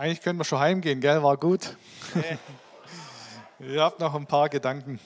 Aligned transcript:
Eigentlich 0.00 0.22
können 0.22 0.38
wir 0.38 0.44
schon 0.44 0.60
heimgehen, 0.60 0.98
gell? 1.02 1.22
War 1.22 1.36
gut. 1.36 1.76
Ihr 3.58 3.82
habt 3.82 4.00
noch 4.00 4.14
ein 4.14 4.24
paar 4.24 4.48
Gedanken. 4.48 4.98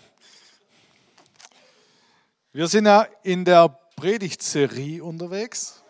Wir 2.53 2.69
sind 2.69 2.87
ja 2.87 3.09
in 3.25 3.45
der 3.45 3.77
Predigtserie 3.97 5.03
unterwegs. 5.03 5.83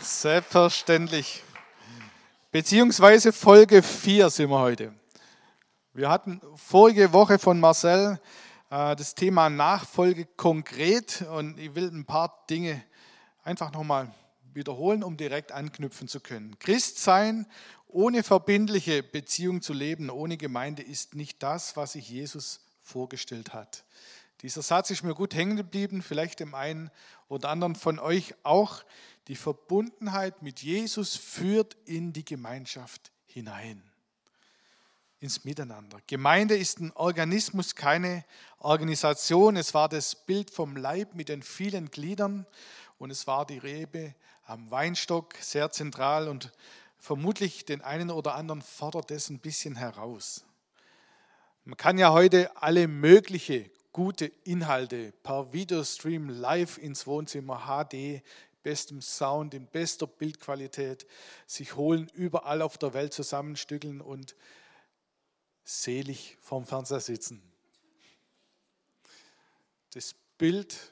Selbstverständlich. 0.00 1.44
Beziehungsweise 2.50 3.32
Folge 3.32 3.84
4 3.84 4.28
sind 4.28 4.50
wir 4.50 4.58
heute. 4.58 4.92
Wir 5.92 6.10
hatten 6.10 6.40
vorige 6.56 7.12
Woche 7.12 7.38
von 7.38 7.60
Marcel 7.60 8.18
äh, 8.70 8.96
das 8.96 9.14
Thema 9.14 9.48
Nachfolge 9.48 10.26
konkret 10.36 11.22
und 11.30 11.60
ich 11.60 11.72
will 11.76 11.92
ein 11.92 12.06
paar 12.06 12.44
Dinge 12.50 12.82
einfach 13.44 13.70
nochmal 13.70 14.12
wiederholen, 14.54 15.02
um 15.02 15.16
direkt 15.16 15.52
anknüpfen 15.52 16.08
zu 16.08 16.20
können. 16.20 16.58
Christsein 16.58 17.46
ohne 17.92 18.22
verbindliche 18.22 19.02
Beziehung 19.02 19.62
zu 19.62 19.72
leben, 19.72 20.10
ohne 20.10 20.36
Gemeinde, 20.36 20.82
ist 20.82 21.14
nicht 21.14 21.42
das, 21.42 21.76
was 21.76 21.92
sich 21.92 22.08
Jesus 22.08 22.60
vorgestellt 22.82 23.52
hat. 23.52 23.84
Dieser 24.42 24.62
Satz 24.62 24.90
ist 24.90 25.02
mir 25.02 25.14
gut 25.14 25.34
hängen 25.34 25.56
geblieben, 25.56 26.02
vielleicht 26.02 26.40
dem 26.40 26.54
einen 26.54 26.90
oder 27.28 27.50
anderen 27.50 27.74
von 27.74 27.98
euch 27.98 28.34
auch. 28.42 28.82
Die 29.28 29.36
Verbundenheit 29.36 30.42
mit 30.42 30.62
Jesus 30.62 31.16
führt 31.16 31.76
in 31.84 32.12
die 32.12 32.24
Gemeinschaft 32.24 33.12
hinein, 33.26 33.82
ins 35.18 35.44
Miteinander. 35.44 35.98
Gemeinde 36.06 36.56
ist 36.56 36.80
ein 36.80 36.92
Organismus, 36.92 37.74
keine 37.74 38.24
Organisation. 38.58 39.56
Es 39.56 39.74
war 39.74 39.88
das 39.88 40.14
Bild 40.14 40.50
vom 40.50 40.76
Leib 40.76 41.14
mit 41.14 41.28
den 41.28 41.42
vielen 41.42 41.90
Gliedern 41.90 42.46
und 42.98 43.10
es 43.10 43.26
war 43.26 43.46
die 43.46 43.58
Rebe 43.58 44.14
am 44.50 44.68
Weinstock 44.72 45.36
sehr 45.40 45.70
zentral 45.70 46.28
und 46.28 46.50
vermutlich 46.98 47.64
den 47.64 47.82
einen 47.82 48.10
oder 48.10 48.34
anderen 48.34 48.62
fordert 48.62 49.12
das 49.12 49.30
ein 49.30 49.38
bisschen 49.38 49.76
heraus. 49.76 50.44
Man 51.64 51.76
kann 51.76 51.98
ja 51.98 52.12
heute 52.12 52.50
alle 52.60 52.88
mögliche 52.88 53.70
gute 53.92 54.26
Inhalte 54.42 55.12
per 55.22 55.52
Videostream 55.52 56.28
live 56.28 56.78
ins 56.78 57.06
Wohnzimmer 57.06 57.64
HD, 57.66 58.24
bestem 58.64 59.00
Sound, 59.00 59.54
in 59.54 59.66
bester 59.66 60.08
Bildqualität 60.08 61.06
sich 61.46 61.76
holen, 61.76 62.10
überall 62.12 62.60
auf 62.60 62.76
der 62.76 62.92
Welt 62.92 63.14
zusammenstückeln 63.14 64.00
und 64.00 64.34
selig 65.62 66.36
vorm 66.40 66.66
Fernseher 66.66 67.00
sitzen. 67.00 67.40
Das 69.92 70.16
Bild 70.38 70.90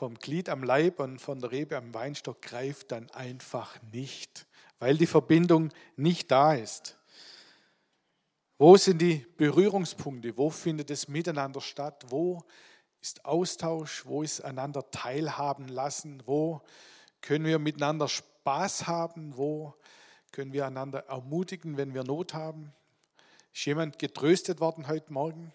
vom 0.00 0.14
Glied 0.14 0.48
am 0.48 0.62
Leib 0.62 0.98
und 0.98 1.18
von 1.18 1.40
der 1.40 1.52
Rebe 1.52 1.76
am 1.76 1.92
Weinstock 1.92 2.40
greift 2.40 2.90
dann 2.90 3.10
einfach 3.10 3.76
nicht, 3.92 4.46
weil 4.78 4.96
die 4.96 5.06
Verbindung 5.06 5.68
nicht 5.94 6.30
da 6.30 6.54
ist. 6.54 6.96
Wo 8.56 8.78
sind 8.78 9.02
die 9.02 9.26
Berührungspunkte? 9.36 10.34
Wo 10.38 10.48
findet 10.48 10.90
es 10.90 11.06
miteinander 11.06 11.60
statt? 11.60 12.06
Wo 12.08 12.42
ist 13.02 13.26
Austausch? 13.26 14.06
Wo 14.06 14.22
ist 14.22 14.42
einander 14.42 14.90
teilhaben 14.90 15.68
lassen? 15.68 16.22
Wo 16.24 16.62
können 17.20 17.44
wir 17.44 17.58
miteinander 17.58 18.08
Spaß 18.08 18.86
haben? 18.86 19.36
Wo 19.36 19.74
können 20.32 20.54
wir 20.54 20.64
einander 20.64 21.00
ermutigen, 21.08 21.76
wenn 21.76 21.92
wir 21.92 22.04
Not 22.04 22.32
haben? 22.32 22.72
Ist 23.52 23.66
jemand 23.66 23.98
getröstet 23.98 24.60
worden 24.60 24.88
heute 24.88 25.12
Morgen? 25.12 25.52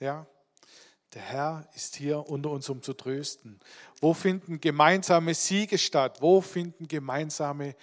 Ja? 0.00 0.26
Der 1.14 1.22
Herr 1.22 1.68
ist 1.74 1.96
hier 1.96 2.28
unter 2.28 2.50
uns, 2.50 2.68
um 2.68 2.82
zu 2.82 2.92
trösten. 2.92 3.60
Wo 4.00 4.12
finden 4.12 4.60
gemeinsame 4.60 5.34
Siege 5.34 5.78
statt? 5.78 6.20
Wo 6.20 6.40
finden 6.40 6.88
gemeinsame 6.88 7.74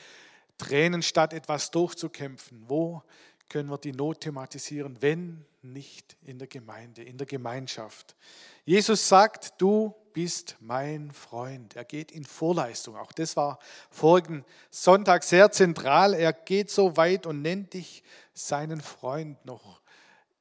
Tränen 0.57 1.01
statt, 1.01 1.33
etwas 1.33 1.71
durchzukämpfen? 1.71 2.63
Wo 2.67 3.01
können 3.49 3.69
wir 3.69 3.77
die 3.77 3.91
Not 3.91 4.21
thematisieren, 4.21 5.01
wenn 5.01 5.45
nicht 5.61 6.17
in 6.23 6.37
der 6.37 6.47
Gemeinde, 6.47 7.03
in 7.03 7.17
der 7.17 7.27
Gemeinschaft? 7.27 8.15
Jesus 8.65 9.07
sagt, 9.07 9.59
du 9.59 9.93
bist 10.13 10.57
mein 10.59 11.11
Freund. 11.11 11.75
Er 11.75 11.85
geht 11.85 12.11
in 12.11 12.23
Vorleistung. 12.23 12.95
Auch 12.95 13.11
das 13.11 13.35
war 13.35 13.59
vorigen 13.89 14.45
Sonntag 14.69 15.23
sehr 15.23 15.51
zentral. 15.51 16.13
Er 16.13 16.33
geht 16.33 16.69
so 16.69 16.95
weit 16.97 17.25
und 17.25 17.41
nennt 17.41 17.73
dich 17.73 18.03
seinen 18.33 18.81
Freund 18.81 19.43
noch, 19.45 19.81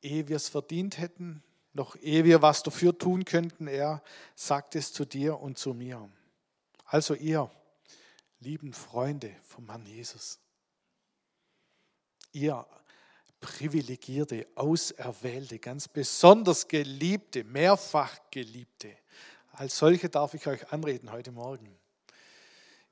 ehe 0.02 0.28
wir 0.28 0.36
es 0.36 0.48
verdient 0.48 0.98
hätten, 0.98 1.42
noch 1.72 1.96
ehe 1.96 2.24
wir 2.24 2.42
was 2.42 2.62
dafür 2.62 2.96
tun 2.96 3.24
könnten, 3.24 3.66
er 3.66 4.02
sagt 4.34 4.74
es 4.76 4.92
zu 4.92 5.04
dir 5.04 5.40
und 5.40 5.58
zu 5.58 5.74
mir. 5.74 6.08
Also 6.84 7.14
ihr, 7.14 7.50
lieben 8.40 8.72
Freunde 8.72 9.34
vom 9.42 9.68
Herrn 9.68 9.86
Jesus, 9.86 10.38
ihr 12.32 12.66
privilegierte, 13.40 14.46
auserwählte, 14.54 15.58
ganz 15.58 15.88
besonders 15.88 16.68
geliebte, 16.68 17.44
mehrfach 17.44 18.18
geliebte, 18.30 18.96
als 19.52 19.76
solche 19.78 20.08
darf 20.08 20.34
ich 20.34 20.46
euch 20.46 20.72
anreden 20.72 21.10
heute 21.12 21.32
Morgen. 21.32 21.78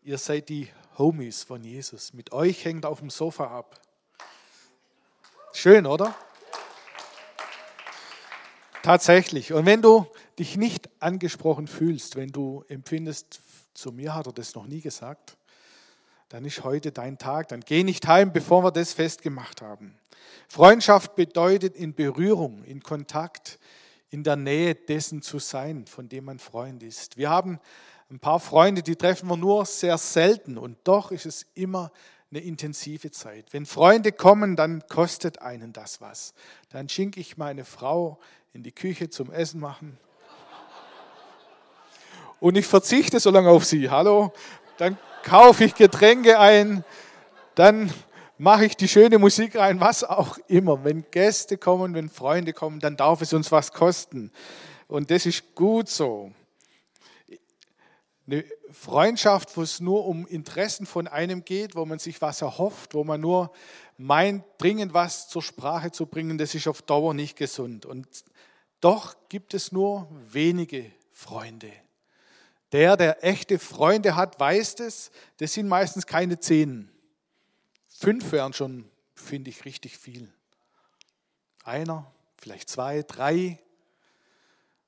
Ihr 0.03 0.19
seid 0.19 0.49
die 0.49 0.69
Homies 0.97 1.43
von 1.43 1.63
Jesus. 1.63 2.13
Mit 2.15 2.33
euch 2.33 2.65
hängt 2.65 2.87
auf 2.87 3.01
dem 3.01 3.11
Sofa 3.11 3.47
ab. 3.47 3.81
Schön, 5.53 5.87
oder? 5.87 6.15
Tatsächlich. 8.83 9.53
Und 9.53 9.67
wenn 9.67 9.83
du 9.83 10.07
dich 10.39 10.57
nicht 10.57 10.89
angesprochen 11.01 11.67
fühlst, 11.67 12.17
wenn 12.17 12.31
du 12.31 12.65
empfindest, 12.69 13.41
zu 13.75 13.93
mir 13.93 14.15
hat 14.15 14.27
er 14.27 14.33
das 14.33 14.55
noch 14.55 14.67
nie 14.67 14.81
gesagt, 14.81 15.37
dann 16.31 16.45
ist 16.45 16.65
heute 16.65 16.91
dein 16.93 17.19
Tag. 17.19 17.49
Dann 17.49 17.61
geh 17.61 17.85
nicht 17.85 18.07
heim, 18.07 18.33
bevor 18.33 18.65
wir 18.65 18.71
das 18.71 18.95
festgemacht 18.95 19.61
haben. 19.61 19.99
Freundschaft 20.49 21.15
bedeutet 21.15 21.77
in 21.77 21.95
Berührung, 21.95 22.65
in 22.65 22.83
Kontakt, 22.83 23.59
in 24.11 24.25
der 24.25 24.37
Nähe 24.37 24.75
dessen 24.75 25.23
zu 25.23 25.39
sein, 25.39 25.87
von 25.87 26.09
dem 26.09 26.25
man 26.25 26.39
Freund 26.39 26.83
ist. 26.83 27.17
Wir 27.17 27.31
haben 27.31 27.61
ein 28.11 28.19
paar 28.19 28.41
Freunde, 28.41 28.83
die 28.83 28.97
treffen 28.97 29.29
wir 29.29 29.37
nur 29.37 29.67
sehr 29.67 29.99
selten 29.99 30.57
und 30.59 30.79
doch 30.85 31.13
ist 31.13 31.27
es 31.27 31.47
immer 31.55 31.93
eine 32.31 32.41
intensive 32.41 33.11
Zeit. 33.11 33.47
Wenn 33.53 33.67
Freunde 33.67 34.13
kommen, 34.13 34.55
dann 34.55 34.85
kostet 34.89 35.43
einen 35.43 35.73
das 35.73 36.01
was. 36.01 36.33
Dann 36.69 36.89
schinke 36.89 37.19
ich 37.19 37.37
meine 37.37 37.65
Frau 37.65 38.21
in 38.53 38.63
die 38.63 38.73
Küche 38.73 39.11
zum 39.11 39.33
Essen 39.33 39.61
machen. 39.61 39.99
Und 42.39 42.57
ich 42.57 42.67
verzichte 42.67 43.21
so 43.21 43.31
lange 43.31 43.51
auf 43.51 43.65
sie. 43.65 43.91
Hallo? 43.91 44.33
Dann 44.79 44.97
kaufe 45.25 45.65
ich 45.65 45.75
Getränke 45.75 46.39
ein, 46.39 46.85
dann 47.55 47.93
mache 48.39 48.65
ich 48.65 48.77
die 48.77 48.89
schöne 48.89 49.19
Musik 49.19 49.57
rein, 49.57 49.81
was 49.81 50.05
auch 50.05 50.39
immer. 50.47 50.83
Wenn 50.85 51.05
Gäste 51.11 51.59
kommen, 51.59 51.95
wenn 51.95 52.09
Freunde 52.09 52.55
kommen, 52.55 52.81
dann 52.81 52.97
darf 52.97 53.21
es 53.21 53.35
uns 53.35 53.53
was 53.53 53.73
kosten. 53.73 54.33
Und 54.87 55.11
das 55.11 55.27
ist 55.27 55.55
gut 55.55 55.89
so. 55.89 56.33
Eine 58.27 58.45
Freundschaft, 58.73 59.57
wo 59.57 59.63
es 59.63 59.81
nur 59.81 60.07
um 60.07 60.27
Interessen 60.27 60.87
von 60.87 61.09
einem 61.09 61.45
geht, 61.45 61.75
wo 61.75 61.85
man 61.85 61.99
sich 61.99 62.21
was 62.21 62.43
erhofft, 62.43 62.95
wo 62.95 63.05
man 63.05 63.21
nur 63.21 63.53
meint, 63.97 64.45
dringend 64.59 64.95
was 64.95 65.29
zur 65.29 65.43
Sprache 65.43 65.91
zu 65.91 66.07
bringen, 66.07 66.39
das 66.39 66.55
ist 66.55 66.69
auf 66.69 66.83
Dauer 66.83 67.15
nicht 67.15 67.37
gesund. 67.37 67.87
Und 67.87 68.07
doch 68.81 69.17
gibt 69.29 69.55
es 69.55 69.73
nur 69.73 70.09
wenige 70.31 70.91
Freunde. 71.13 71.73
Der, 72.73 72.97
der 72.97 73.25
echte 73.25 73.59
Freunde 73.59 74.15
hat, 74.15 74.39
weiß 74.39 74.77
das. 74.77 75.11
Das 75.39 75.53
sind 75.53 75.69
meistens 75.69 76.07
keine 76.07 76.39
zehn. 76.39 76.91
Fünf 77.89 78.33
wären 78.33 78.53
schon, 78.53 78.89
finde 79.15 79.51
ich, 79.51 79.65
richtig 79.65 79.99
viel. 79.99 80.33
Einer, 81.65 82.11
vielleicht 82.39 82.71
zwei, 82.71 83.03
drei. 83.03 83.59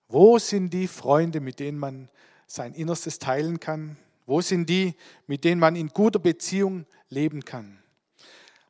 Wo 0.09 0.38
sind 0.38 0.70
die 0.70 0.88
Freunde, 0.88 1.41
mit 1.41 1.59
denen 1.59 1.78
man 1.78 2.09
sein 2.53 2.75
Innerstes 2.75 3.19
teilen 3.19 3.61
kann? 3.61 3.97
Wo 4.27 4.43
sind 4.43 4.69
die, 4.69 4.95
mit 5.27 5.43
denen 5.43 5.59
man 5.59 5.75
in 5.75 5.89
guter 5.89 6.19
Beziehung 6.19 6.85
leben 7.09 7.44
kann? 7.44 7.79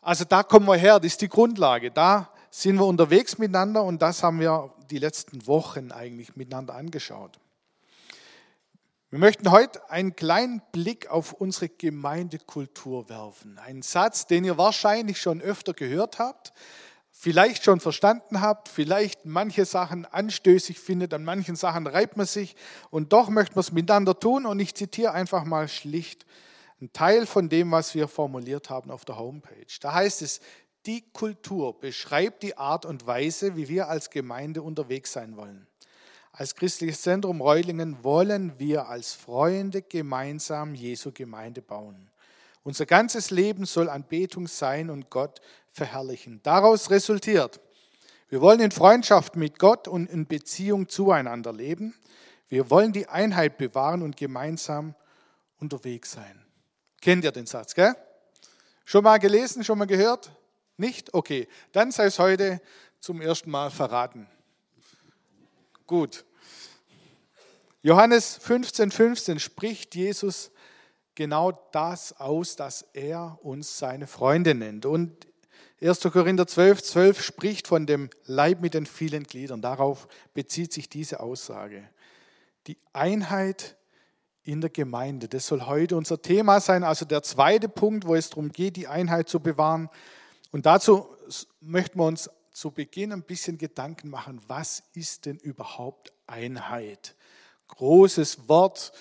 Also 0.00 0.24
da 0.24 0.44
kommen 0.44 0.66
wir 0.66 0.76
her, 0.76 1.00
das 1.00 1.12
ist 1.12 1.20
die 1.20 1.28
Grundlage. 1.28 1.90
Da 1.90 2.30
sind 2.50 2.76
wir 2.76 2.86
unterwegs 2.86 3.38
miteinander 3.38 3.82
und 3.82 4.00
das 4.00 4.22
haben 4.22 4.38
wir 4.38 4.72
die 4.90 4.98
letzten 4.98 5.48
Wochen 5.48 5.90
eigentlich 5.90 6.36
miteinander 6.36 6.74
angeschaut. 6.74 7.40
Wir 9.10 9.18
möchten 9.18 9.50
heute 9.50 9.90
einen 9.90 10.14
kleinen 10.14 10.62
Blick 10.70 11.10
auf 11.10 11.32
unsere 11.32 11.68
Gemeindekultur 11.68 13.08
werfen. 13.08 13.58
Ein 13.58 13.82
Satz, 13.82 14.26
den 14.26 14.44
ihr 14.44 14.56
wahrscheinlich 14.58 15.20
schon 15.20 15.40
öfter 15.40 15.74
gehört 15.74 16.20
habt, 16.20 16.52
vielleicht 17.22 17.62
schon 17.62 17.78
verstanden 17.78 18.40
habt, 18.40 18.68
vielleicht 18.68 19.26
manche 19.26 19.64
Sachen 19.64 20.06
anstößig 20.06 20.80
findet, 20.80 21.14
an 21.14 21.22
manchen 21.22 21.54
Sachen 21.54 21.86
reibt 21.86 22.16
man 22.16 22.26
sich 22.26 22.56
und 22.90 23.12
doch 23.12 23.28
möchten 23.28 23.54
wir 23.54 23.60
es 23.60 23.70
miteinander 23.70 24.18
tun 24.18 24.44
und 24.44 24.58
ich 24.58 24.74
zitiere 24.74 25.12
einfach 25.12 25.44
mal 25.44 25.68
schlicht 25.68 26.26
einen 26.80 26.92
Teil 26.92 27.26
von 27.26 27.48
dem, 27.48 27.70
was 27.70 27.94
wir 27.94 28.08
formuliert 28.08 28.70
haben 28.70 28.90
auf 28.90 29.04
der 29.04 29.18
Homepage. 29.18 29.66
Da 29.80 29.94
heißt 29.94 30.20
es, 30.22 30.40
die 30.84 31.04
Kultur 31.12 31.78
beschreibt 31.78 32.42
die 32.42 32.58
Art 32.58 32.84
und 32.84 33.06
Weise, 33.06 33.54
wie 33.54 33.68
wir 33.68 33.88
als 33.88 34.10
Gemeinde 34.10 34.62
unterwegs 34.62 35.12
sein 35.12 35.36
wollen. 35.36 35.68
Als 36.32 36.56
christliches 36.56 37.02
Zentrum 37.02 37.40
Reulingen 37.40 38.02
wollen 38.02 38.58
wir 38.58 38.88
als 38.88 39.12
Freunde 39.12 39.82
gemeinsam 39.82 40.74
Jesu 40.74 41.12
Gemeinde 41.12 41.62
bauen. 41.62 42.10
Unser 42.64 42.86
ganzes 42.86 43.30
Leben 43.30 43.64
soll 43.64 43.88
Anbetung 43.88 44.46
sein 44.46 44.88
und 44.88 45.10
Gott 45.10 45.40
verherrlichen. 45.72 46.40
Daraus 46.42 46.90
resultiert, 46.90 47.60
wir 48.28 48.40
wollen 48.40 48.60
in 48.60 48.70
Freundschaft 48.70 49.36
mit 49.36 49.58
Gott 49.58 49.88
und 49.88 50.08
in 50.08 50.26
Beziehung 50.26 50.88
zueinander 50.88 51.52
leben. 51.52 51.94
Wir 52.48 52.70
wollen 52.70 52.92
die 52.92 53.08
Einheit 53.08 53.58
bewahren 53.58 54.02
und 54.02 54.16
gemeinsam 54.16 54.94
unterwegs 55.58 56.12
sein. 56.12 56.44
Kennt 57.00 57.24
ihr 57.24 57.32
den 57.32 57.46
Satz, 57.46 57.74
gell? 57.74 57.94
Schon 58.84 59.04
mal 59.04 59.18
gelesen, 59.18 59.64
schon 59.64 59.78
mal 59.78 59.86
gehört? 59.86 60.32
Nicht? 60.76 61.12
Okay, 61.14 61.48
dann 61.72 61.90
sei 61.92 62.06
es 62.06 62.18
heute 62.18 62.60
zum 63.00 63.20
ersten 63.20 63.50
Mal 63.50 63.70
verraten. 63.70 64.28
Gut. 65.86 66.24
Johannes 67.82 68.36
15, 68.36 68.90
15 68.90 69.40
spricht 69.40 69.94
Jesus 69.94 70.52
genau 71.14 71.52
das 71.72 72.18
aus, 72.18 72.56
dass 72.56 72.82
er 72.92 73.38
uns 73.42 73.78
seine 73.78 74.06
Freunde 74.06 74.54
nennt. 74.54 74.86
Und 74.86 75.26
1. 75.82 76.00
Korinther 76.12 76.46
12, 76.46 76.80
12 76.80 77.22
spricht 77.22 77.66
von 77.66 77.86
dem 77.86 78.08
Leib 78.24 78.60
mit 78.60 78.74
den 78.74 78.86
vielen 78.86 79.24
Gliedern. 79.24 79.60
Darauf 79.62 80.06
bezieht 80.32 80.72
sich 80.72 80.88
diese 80.88 81.18
Aussage. 81.18 81.82
Die 82.68 82.78
Einheit 82.92 83.76
in 84.44 84.60
der 84.60 84.70
Gemeinde, 84.70 85.26
das 85.26 85.48
soll 85.48 85.62
heute 85.62 85.96
unser 85.96 86.22
Thema 86.22 86.60
sein. 86.60 86.84
Also 86.84 87.04
der 87.04 87.24
zweite 87.24 87.68
Punkt, 87.68 88.06
wo 88.06 88.14
es 88.14 88.30
darum 88.30 88.52
geht, 88.52 88.76
die 88.76 88.86
Einheit 88.86 89.28
zu 89.28 89.40
bewahren. 89.40 89.88
Und 90.52 90.66
dazu 90.66 91.08
möchten 91.60 91.98
wir 91.98 92.06
uns 92.06 92.30
zu 92.52 92.70
Beginn 92.70 93.12
ein 93.12 93.24
bisschen 93.24 93.58
Gedanken 93.58 94.08
machen, 94.08 94.40
was 94.46 94.84
ist 94.94 95.26
denn 95.26 95.38
überhaupt 95.38 96.12
Einheit? 96.28 97.16
Großes 97.66 98.48
Wort, 98.48 98.92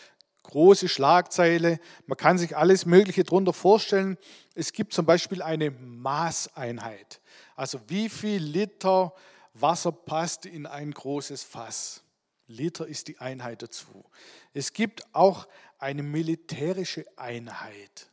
große 0.43 0.87
Schlagzeile, 0.87 1.79
man 2.07 2.17
kann 2.17 2.37
sich 2.37 2.57
alles 2.57 2.85
Mögliche 2.85 3.23
darunter 3.23 3.53
vorstellen. 3.53 4.17
Es 4.55 4.73
gibt 4.73 4.93
zum 4.93 5.05
Beispiel 5.05 5.41
eine 5.41 5.71
Maßeinheit. 5.71 7.21
Also 7.55 7.79
wie 7.87 8.09
viel 8.09 8.41
Liter 8.41 9.13
Wasser 9.53 9.91
passt 9.91 10.45
in 10.45 10.65
ein 10.65 10.91
großes 10.91 11.43
Fass? 11.43 12.03
Liter 12.47 12.87
ist 12.87 13.07
die 13.07 13.19
Einheit 13.19 13.61
dazu. 13.61 14.05
Es 14.53 14.73
gibt 14.73 15.03
auch 15.13 15.47
eine 15.77 16.03
militärische 16.03 17.05
Einheit. 17.15 18.09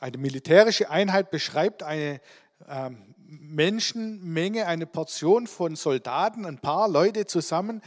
Eine 0.00 0.18
militärische 0.18 0.90
Einheit 0.90 1.30
beschreibt 1.30 1.82
eine 1.82 2.20
ähm, 2.68 3.14
Menschenmenge, 3.26 4.66
eine 4.66 4.86
Portion 4.86 5.46
von 5.46 5.76
Soldaten, 5.76 6.46
ein 6.46 6.58
paar 6.58 6.88
Leute 6.88 7.26
zusammen, 7.26 7.82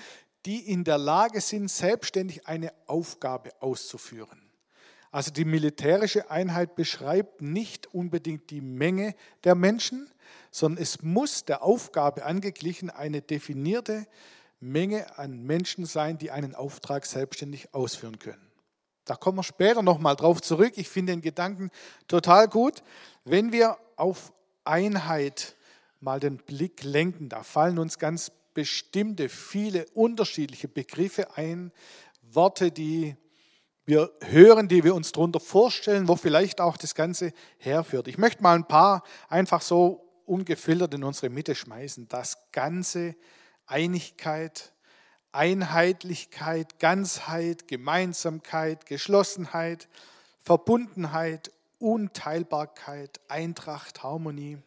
die 0.45 0.71
in 0.71 0.83
der 0.83 0.97
Lage 0.97 1.41
sind, 1.41 1.69
selbstständig 1.69 2.47
eine 2.47 2.73
Aufgabe 2.85 3.51
auszuführen. 3.59 4.47
Also 5.11 5.31
die 5.31 5.45
militärische 5.45 6.29
Einheit 6.29 6.75
beschreibt 6.75 7.41
nicht 7.41 7.93
unbedingt 7.93 8.49
die 8.49 8.61
Menge 8.61 9.15
der 9.43 9.55
Menschen, 9.55 10.11
sondern 10.51 10.83
es 10.83 11.01
muss 11.01 11.45
der 11.45 11.63
Aufgabe 11.63 12.25
angeglichen 12.25 12.89
eine 12.89 13.21
definierte 13.21 14.05
Menge 14.59 15.17
an 15.17 15.43
Menschen 15.43 15.85
sein, 15.85 16.17
die 16.17 16.31
einen 16.31 16.55
Auftrag 16.55 17.05
selbstständig 17.05 17.73
ausführen 17.73 18.19
können. 18.19 18.51
Da 19.05 19.15
kommen 19.15 19.37
wir 19.37 19.43
später 19.43 19.81
nochmal 19.81 20.15
drauf 20.15 20.41
zurück. 20.41 20.73
Ich 20.75 20.89
finde 20.89 21.13
den 21.13 21.21
Gedanken 21.21 21.71
total 22.07 22.47
gut. 22.47 22.83
Wenn 23.23 23.51
wir 23.51 23.77
auf 23.95 24.33
Einheit 24.65 25.55
mal 26.01 26.19
den 26.19 26.37
Blick 26.37 26.83
lenken, 26.83 27.29
da 27.29 27.43
fallen 27.43 27.79
uns 27.79 27.99
ganz 27.99 28.31
bestimmte, 28.57 29.29
viele 29.29 29.85
unterschiedliche 29.93 30.67
Begriffe 30.67 31.37
ein, 31.37 31.71
Worte, 32.23 32.71
die 32.71 33.15
wir 33.85 34.11
hören, 34.21 34.67
die 34.67 34.83
wir 34.83 34.95
uns 34.95 35.11
darunter 35.11 35.39
vorstellen, 35.39 36.07
wo 36.07 36.15
vielleicht 36.15 36.59
auch 36.59 36.75
das 36.75 36.95
Ganze 36.95 37.33
herführt. 37.59 38.07
Ich 38.07 38.17
möchte 38.17 38.41
mal 38.41 38.55
ein 38.55 38.67
paar 38.67 39.03
einfach 39.29 39.61
so 39.61 40.09
ungefiltert 40.25 40.91
in 40.95 41.03
unsere 41.03 41.29
Mitte 41.29 41.53
schmeißen. 41.53 42.07
Das 42.07 42.51
Ganze 42.51 43.15
Einigkeit, 43.67 44.73
Einheitlichkeit, 45.31 46.79
Ganzheit, 46.79 47.67
Gemeinsamkeit, 47.67 48.87
Geschlossenheit, 48.87 49.87
Verbundenheit, 50.41 51.51
Unteilbarkeit, 51.77 53.19
Eintracht, 53.27 54.01
Harmonie, 54.01 54.57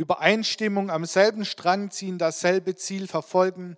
Übereinstimmung, 0.00 0.90
am 0.90 1.04
selben 1.04 1.44
Strang 1.44 1.90
ziehen, 1.90 2.16
dasselbe 2.16 2.74
Ziel 2.74 3.06
verfolgen, 3.06 3.76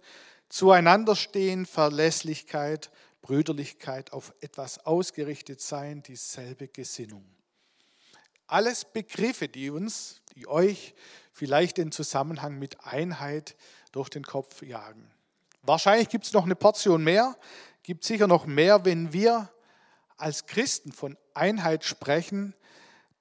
zueinander 0.49 1.17
stehen, 1.17 1.67
Verlässlichkeit, 1.67 2.93
Brüderlichkeit, 3.23 4.13
auf 4.13 4.33
etwas 4.41 4.87
ausgerichtet 4.87 5.61
sein, 5.61 6.05
dieselbe 6.05 6.69
Gesinnung. 6.69 7.25
Alles 8.47 8.85
Begriffe, 8.85 9.49
die 9.49 9.71
uns, 9.71 10.23
die 10.37 10.47
euch 10.47 10.95
vielleicht 11.33 11.79
den 11.79 11.91
Zusammenhang 11.91 12.57
mit 12.57 12.85
Einheit 12.85 13.57
durch 13.91 14.09
den 14.09 14.23
Kopf 14.23 14.63
jagen. 14.63 15.11
Wahrscheinlich 15.63 16.09
gibt 16.09 16.27
es 16.27 16.33
noch 16.33 16.45
eine 16.45 16.55
Portion 16.55 17.03
mehr, 17.03 17.37
gibt 17.83 18.05
sicher 18.05 18.29
noch 18.29 18.47
mehr. 18.47 18.85
Wenn 18.85 19.13
wir 19.13 19.51
als 20.17 20.47
Christen 20.47 20.93
von 20.93 21.19
Einheit 21.35 21.83
sprechen, 21.83 22.55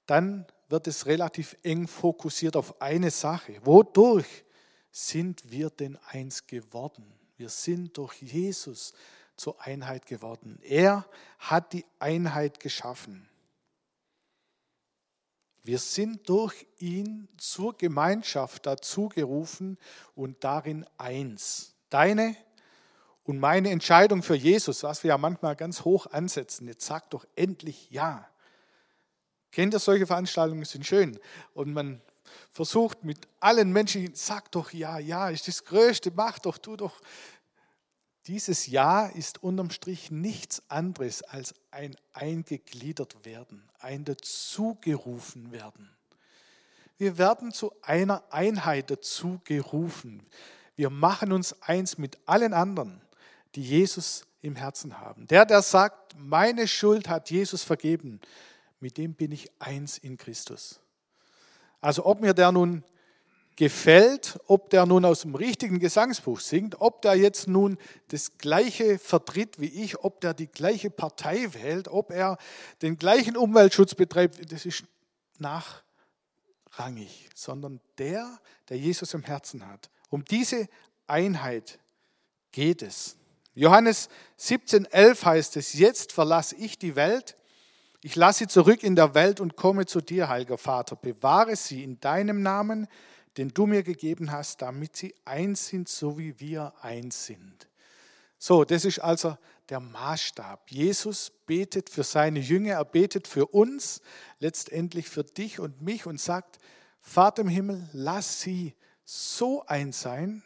dann 0.06 0.46
wird 0.72 0.88
es 0.88 1.06
relativ 1.06 1.56
eng 1.64 1.88
fokussiert 1.88 2.56
auf 2.56 2.82
eine 2.82 3.12
Sache. 3.12 3.60
Wodurch 3.64 4.46
sind 4.92 5.52
wir 5.52 5.70
denn 5.70 5.98
eins 6.08 6.48
geworden? 6.48 7.06
Wir 7.38 7.50
sind 7.50 7.98
durch 7.98 8.22
Jesus 8.22 8.94
zur 9.36 9.60
Einheit 9.62 10.06
geworden. 10.06 10.60
Er 10.62 11.06
hat 11.40 11.74
die 11.74 11.86
Einheit 12.00 12.60
geschaffen. 12.60 13.28
Wir 15.64 15.78
sind 15.78 16.28
durch 16.28 16.66
ihn 16.80 17.28
zur 17.38 17.78
Gemeinschaft 17.78 18.66
dazugerufen 18.66 19.78
und 20.16 20.44
darin 20.44 20.86
eins. 20.98 21.76
Deine 21.90 22.36
und 23.24 23.40
meine 23.40 23.70
Entscheidung 23.70 24.24
für 24.24 24.36
Jesus, 24.36 24.84
was 24.84 25.04
wir 25.04 25.10
ja 25.10 25.18
manchmal 25.18 25.56
ganz 25.56 25.86
hoch 25.86 26.08
ansetzen, 26.08 26.68
jetzt 26.68 26.86
sag 26.86 27.10
doch 27.12 27.26
endlich 27.36 27.90
ja. 27.92 28.31
Kennt 29.52 29.74
ihr 29.74 29.80
solche 29.80 30.08
Veranstaltungen, 30.08 30.66
sind 30.66 30.86
schön. 30.86 31.20
Und 31.54 31.74
man 31.74 32.02
versucht 32.52 33.04
mit 33.04 33.28
allen 33.40 33.72
Menschen, 33.72 34.12
sag 34.14 34.52
doch 34.52 34.72
ja, 34.72 35.00
ja, 35.00 35.30
ist 35.30 35.48
das 35.48 35.64
Größte, 35.66 36.12
mach 36.16 36.40
doch, 36.40 36.58
tu 36.58 36.76
doch. 36.76 37.02
Dieses 38.28 38.68
Ja 38.68 39.08
ist 39.08 39.42
unterm 39.42 39.72
Strich 39.72 40.12
nichts 40.12 40.62
anderes 40.70 41.24
als 41.24 41.56
ein 41.72 41.96
eingegliedert 42.14 43.26
werden, 43.26 43.68
ein 43.80 44.06
dazugerufen 44.06 45.52
werden. 45.52 45.90
Wir 46.98 47.18
werden 47.18 47.52
zu 47.52 47.74
einer 47.82 48.24
Einheit 48.30 48.92
dazugerufen. 48.92 50.22
Wir 50.76 50.92
machen 50.92 51.32
uns 51.32 51.60
eins 51.64 51.98
mit 51.98 52.20
allen 52.28 52.54
anderen, 52.54 53.02
die 53.56 53.64
Jesus 53.64 54.28
im 54.42 54.56
Herzen 54.56 55.00
haben. 55.00 55.26
Der, 55.28 55.46
der 55.46 55.64
sagt, 55.64 56.16
meine 56.16 56.68
Schuld 56.68 57.10
hat 57.10 57.32
Jesus 57.32 57.64
vergeben, 57.64 58.22
mit 58.82 58.98
dem 58.98 59.14
bin 59.14 59.32
ich 59.32 59.50
eins 59.60 59.98
in 59.98 60.18
Christus. 60.18 60.80
Also 61.80 62.06
ob 62.06 62.22
mir 62.22 62.34
der 62.34 62.52
nun 62.52 62.84
gefällt, 63.56 64.40
ob 64.48 64.70
der 64.70 64.86
nun 64.86 65.06
aus 65.06 65.22
dem 65.22 65.36
richtigen 65.36 65.80
Gesangsbuch 65.80 66.40
singt, 66.40 66.80
ob 66.80 67.02
der 67.02 67.16
jetzt 67.16 67.48
nun 67.48 67.78
das 68.08 68.38
gleiche 68.38 68.98
vertritt 68.98 69.60
wie 69.60 69.68
ich, 69.68 70.00
ob 70.00 70.22
der 70.22 70.34
die 70.34 70.48
gleiche 70.48 70.90
Partei 70.90 71.54
wählt, 71.54 71.88
ob 71.88 72.12
er 72.12 72.38
den 72.82 72.98
gleichen 72.98 73.36
Umweltschutz 73.38 73.94
betreibt, 73.94 74.52
das 74.52 74.66
ist 74.66 74.84
nachrangig, 75.38 77.30
sondern 77.36 77.82
der, 77.98 78.40
der 78.70 78.78
Jesus 78.78 79.14
im 79.14 79.24
Herzen 79.24 79.68
hat. 79.68 79.90
Um 80.10 80.26
diese 80.26 80.68
Einheit 81.08 81.80
geht 82.52 82.82
es. 82.82 83.18
Johannes 83.54 84.10
17,11 84.40 85.26
heißt 85.26 85.58
es, 85.58 85.74
jetzt 85.74 86.14
verlasse 86.14 86.56
ich 86.56 86.80
die 86.80 86.96
Welt, 86.96 87.36
ich 88.02 88.16
lasse 88.16 88.40
sie 88.40 88.48
zurück 88.48 88.84
in 88.84 88.96
der 88.96 89.14
Welt 89.14 89.40
und 89.40 89.56
komme 89.56 89.86
zu 89.86 90.02
dir, 90.02 90.28
heiliger 90.28 90.58
Vater. 90.58 90.96
Bewahre 90.96 91.56
sie 91.56 91.84
in 91.84 92.00
deinem 92.00 92.42
Namen, 92.42 92.88
den 93.38 93.50
du 93.50 93.68
mir 93.68 93.84
gegeben 93.84 94.32
hast, 94.32 94.62
damit 94.62 94.96
sie 94.96 95.16
eins 95.24 95.68
sind, 95.68 95.88
so 95.88 96.18
wie 96.18 96.40
wir 96.40 96.74
eins 96.82 97.28
sind. 97.28 97.68
So, 98.38 98.64
das 98.66 98.86
ist 98.86 99.00
also 99.00 99.38
der 99.70 99.80
Maßstab. 99.80 100.72
Jesus 100.72 101.32
betet 101.46 101.90
für 101.90 102.04
seine 102.04 102.40
Jünger, 102.40 102.74
er 102.74 102.86
betet 102.86 103.28
für 103.28 103.46
uns, 103.46 104.02
letztendlich 104.40 105.08
für 105.08 105.24
dich 105.24 105.60
und 105.60 105.82
mich 105.82 106.08
und 106.08 106.20
sagt, 106.20 106.60
Vater 107.02 107.44
im 107.44 107.50
Himmel, 107.50 107.88
lass 107.94 108.42
sie 108.42 108.76
so 109.04 109.64
eins 109.66 110.02
sein, 110.02 110.44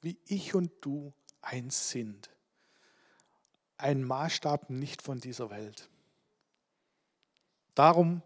wie 0.00 0.18
ich 0.26 0.54
und 0.54 0.72
du 0.80 1.12
eins 1.40 1.90
sind. 1.90 2.30
Ein 3.76 4.02
Maßstab 4.02 4.70
nicht 4.70 5.02
von 5.02 5.20
dieser 5.20 5.50
Welt. 5.50 5.89
Darum 7.74 8.22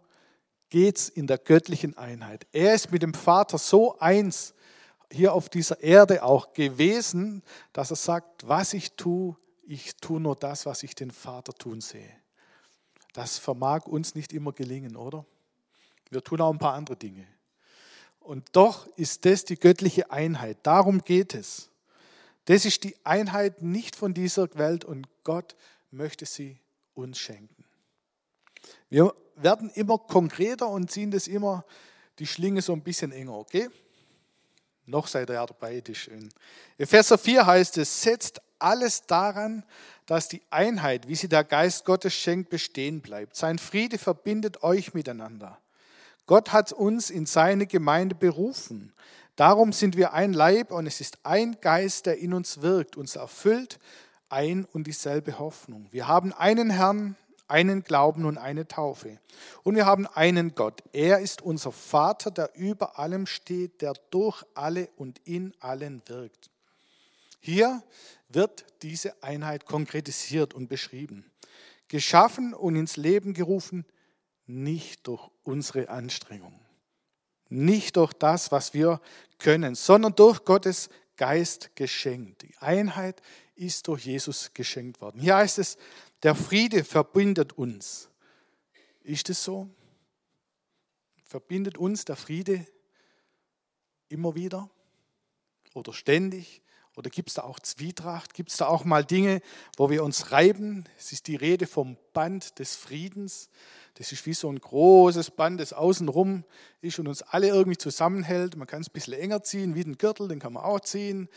geht 0.69 0.97
es 0.97 1.09
in 1.09 1.27
der 1.27 1.37
göttlichen 1.37 1.97
Einheit. 1.97 2.47
Er 2.51 2.73
ist 2.73 2.91
mit 2.91 3.01
dem 3.01 3.13
Vater 3.13 3.57
so 3.57 3.97
eins 3.99 4.53
hier 5.11 5.33
auf 5.33 5.49
dieser 5.49 5.81
Erde 5.81 6.23
auch 6.23 6.53
gewesen, 6.53 7.43
dass 7.73 7.91
er 7.91 7.95
sagt, 7.95 8.47
was 8.47 8.73
ich 8.73 8.93
tue, 8.93 9.35
ich 9.67 9.95
tue 9.97 10.19
nur 10.19 10.35
das, 10.35 10.65
was 10.65 10.83
ich 10.83 10.95
den 10.95 11.11
Vater 11.11 11.53
tun 11.53 11.81
sehe. 11.81 12.11
Das 13.13 13.37
vermag 13.37 13.85
uns 13.85 14.15
nicht 14.15 14.33
immer 14.33 14.51
gelingen, 14.51 14.95
oder? 14.95 15.25
Wir 16.09 16.23
tun 16.23 16.41
auch 16.41 16.51
ein 16.51 16.59
paar 16.59 16.73
andere 16.73 16.97
Dinge. 16.97 17.25
Und 18.19 18.49
doch 18.53 18.87
ist 18.97 19.25
das 19.25 19.45
die 19.45 19.57
göttliche 19.57 20.11
Einheit. 20.11 20.57
Darum 20.63 21.03
geht 21.03 21.33
es. 21.33 21.69
Das 22.45 22.65
ist 22.65 22.83
die 22.83 22.95
Einheit 23.03 23.61
nicht 23.61 23.95
von 23.95 24.13
dieser 24.13 24.53
Welt 24.55 24.83
und 24.83 25.07
Gott 25.23 25.55
möchte 25.91 26.25
sie 26.25 26.59
uns 26.93 27.17
schenken. 27.17 27.63
Wir 28.89 29.13
werden 29.35 29.69
immer 29.71 29.97
konkreter 29.97 30.67
und 30.67 30.91
ziehen 30.91 31.11
das 31.11 31.27
immer 31.27 31.65
die 32.19 32.27
Schlinge 32.27 32.61
so 32.61 32.73
ein 32.73 32.81
bisschen 32.81 33.11
enger, 33.11 33.33
okay? 33.33 33.69
Noch 34.85 35.07
seid 35.07 35.29
ihr 35.29 35.33
ja 35.33 35.45
dabei, 35.45 35.77
ist 35.77 35.97
schön. 35.97 36.29
Epheser 36.77 37.17
4 37.17 37.45
heißt 37.45 37.77
es, 37.77 38.01
setzt 38.01 38.41
alles 38.59 39.05
daran, 39.05 39.63
dass 40.05 40.27
die 40.27 40.41
Einheit, 40.51 41.07
wie 41.07 41.15
sie 41.15 41.27
der 41.27 41.43
Geist 41.43 41.85
Gottes 41.85 42.13
schenkt, 42.13 42.49
bestehen 42.49 43.01
bleibt. 43.01 43.35
Sein 43.35 43.57
Friede 43.57 43.97
verbindet 43.97 44.63
euch 44.63 44.93
miteinander. 44.93 45.57
Gott 46.27 46.53
hat 46.53 46.71
uns 46.71 47.09
in 47.09 47.25
seine 47.25 47.67
Gemeinde 47.67 48.15
berufen. 48.15 48.93
Darum 49.35 49.73
sind 49.73 49.97
wir 49.97 50.13
ein 50.13 50.33
Leib 50.33 50.71
und 50.71 50.87
es 50.87 51.01
ist 51.01 51.17
ein 51.23 51.59
Geist, 51.61 52.05
der 52.05 52.19
in 52.19 52.33
uns 52.33 52.61
wirkt, 52.61 52.95
uns 52.95 53.15
erfüllt, 53.15 53.79
ein 54.29 54.65
und 54.65 54.87
dieselbe 54.87 55.37
Hoffnung. 55.39 55.87
Wir 55.91 56.07
haben 56.07 56.33
einen 56.33 56.69
Herrn, 56.69 57.15
einen 57.47 57.83
Glauben 57.83 58.25
und 58.25 58.37
eine 58.37 58.67
Taufe. 58.67 59.19
Und 59.63 59.75
wir 59.75 59.85
haben 59.85 60.07
einen 60.07 60.55
Gott. 60.55 60.81
Er 60.93 61.19
ist 61.19 61.41
unser 61.41 61.71
Vater, 61.71 62.31
der 62.31 62.51
über 62.55 62.97
allem 62.99 63.25
steht, 63.25 63.81
der 63.81 63.93
durch 64.09 64.43
alle 64.53 64.89
und 64.95 65.19
in 65.25 65.53
allen 65.59 66.01
wirkt. 66.07 66.49
Hier 67.39 67.83
wird 68.29 68.65
diese 68.81 69.21
Einheit 69.23 69.65
konkretisiert 69.65 70.53
und 70.53 70.67
beschrieben. 70.67 71.31
Geschaffen 71.87 72.53
und 72.53 72.75
ins 72.75 72.97
Leben 72.97 73.33
gerufen, 73.33 73.85
nicht 74.47 75.07
durch 75.07 75.29
unsere 75.43 75.89
Anstrengung, 75.89 76.59
nicht 77.49 77.97
durch 77.97 78.13
das, 78.13 78.51
was 78.51 78.73
wir 78.73 78.99
können, 79.37 79.75
sondern 79.75 80.15
durch 80.15 80.43
Gottes 80.43 80.89
Geist 81.17 81.75
geschenkt. 81.75 82.41
Die 82.41 82.57
Einheit 82.59 83.21
ist 83.55 83.87
durch 83.87 84.05
Jesus 84.05 84.51
geschenkt 84.53 84.99
worden. 85.01 85.21
Hier 85.21 85.37
heißt 85.37 85.59
es, 85.59 85.77
der 86.25 86.33
Friede 86.33 86.83
verbindet 86.83 87.53
uns. 87.53 88.09
Ist 89.03 89.29
es 89.29 89.43
so? 89.43 89.69
Verbindet 91.23 91.77
uns 91.77 92.03
der 92.03 92.15
Friede 92.15 92.65
immer 94.09 94.33
wieder 94.33 94.67
oder 95.75 95.93
ständig? 95.93 96.63
Oder 96.95 97.11
gibt 97.11 97.29
es 97.29 97.35
da 97.35 97.43
auch 97.43 97.59
Zwietracht? 97.59 98.33
Gibt 98.33 98.49
es 98.49 98.57
da 98.57 98.65
auch 98.65 98.85
mal 98.85 99.05
Dinge, 99.05 99.39
wo 99.77 99.91
wir 99.91 100.03
uns 100.03 100.31
reiben? 100.31 100.85
Es 100.97 101.11
ist 101.11 101.27
die 101.27 101.35
Rede 101.35 101.67
vom 101.67 101.95
Band 102.13 102.57
des 102.57 102.75
Friedens. 102.75 103.51
Das 103.93 104.11
ist 104.11 104.25
wie 104.25 104.33
so 104.33 104.49
ein 104.49 104.57
großes 104.57 105.29
Band, 105.29 105.59
das 105.59 105.73
außenrum 105.73 106.43
ist 106.81 106.97
und 106.97 107.07
uns 107.07 107.21
alle 107.21 107.49
irgendwie 107.49 107.77
zusammenhält. 107.77 108.55
Man 108.55 108.65
kann 108.65 108.81
es 108.81 108.89
ein 108.89 108.93
bisschen 108.93 109.13
enger 109.13 109.43
ziehen, 109.43 109.75
wie 109.75 109.83
den 109.83 109.99
Gürtel, 109.99 110.27
den 110.27 110.39
kann 110.39 110.53
man 110.53 110.63
auch 110.63 110.79
ziehen. 110.79 111.29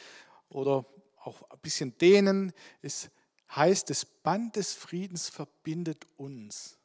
Oder 0.49 0.87
auch 1.18 1.42
ein 1.50 1.59
bisschen 1.61 1.99
dehnen. 1.99 2.54
Es 2.80 3.11
heißt, 3.55 3.90
das 3.90 4.05
Band 4.05 4.57
des 4.57 4.75
Friedens 4.75 5.28
verbindet 5.28 6.07
uns. 6.17 6.76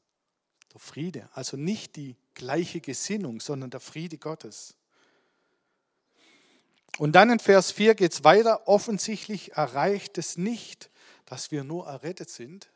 Der 0.74 0.80
Friede, 0.80 1.30
also 1.34 1.58
nicht 1.58 1.96
die 1.96 2.16
gleiche 2.34 2.82
Gesinnung, 2.82 3.40
sondern 3.40 3.70
der 3.70 3.80
Friede 3.80 4.18
Gottes. 4.18 4.76
Und 6.98 7.14
dann 7.14 7.30
in 7.30 7.40
Vers 7.40 7.72
4 7.72 7.96
geht 7.96 8.14
es 8.14 8.24
weiter. 8.24 8.68
Offensichtlich 8.68 9.54
erreicht 9.54 10.18
es 10.18 10.38
nicht, 10.38 10.90
dass 11.26 11.52
wir 11.52 11.64
nur 11.64 11.88
errettet 11.88 12.30
sind. 12.30 12.70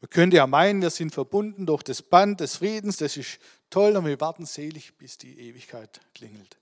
Man 0.00 0.10
könnte 0.10 0.36
ja 0.38 0.46
meinen, 0.46 0.80
wir 0.80 0.90
sind 0.90 1.12
verbunden 1.12 1.66
durch 1.66 1.82
das 1.82 2.00
Band 2.00 2.40
des 2.40 2.56
Friedens, 2.56 2.96
das 2.96 3.16
ist 3.18 3.38
toll 3.68 3.96
und 3.96 4.06
wir 4.06 4.18
warten 4.20 4.46
selig, 4.46 4.96
bis 4.96 5.18
die 5.18 5.38
Ewigkeit 5.38 6.00
klingelt. 6.14 6.58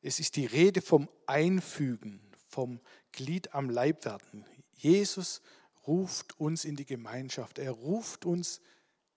Es 0.00 0.18
ist 0.18 0.36
die 0.36 0.46
Rede 0.46 0.80
vom 0.80 1.08
Einfügen, 1.26 2.20
vom 2.48 2.80
Glied 3.12 3.54
am 3.54 3.68
Leib 3.68 4.04
werden. 4.06 4.46
Jesus 4.78 5.42
ruft 5.86 6.38
uns 6.38 6.64
in 6.64 6.76
die 6.76 6.86
Gemeinschaft. 6.86 7.58
Er 7.58 7.72
ruft 7.72 8.24
uns 8.24 8.60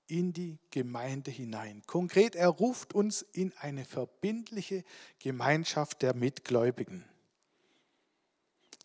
in 0.07 0.33
die 0.33 0.59
Gemeinde 0.71 1.31
hinein. 1.31 1.83
Konkret, 1.85 2.35
er 2.35 2.49
ruft 2.49 2.93
uns 2.93 3.21
in 3.21 3.53
eine 3.59 3.85
verbindliche 3.85 4.83
Gemeinschaft 5.19 6.01
der 6.01 6.13
Mitgläubigen. 6.13 7.05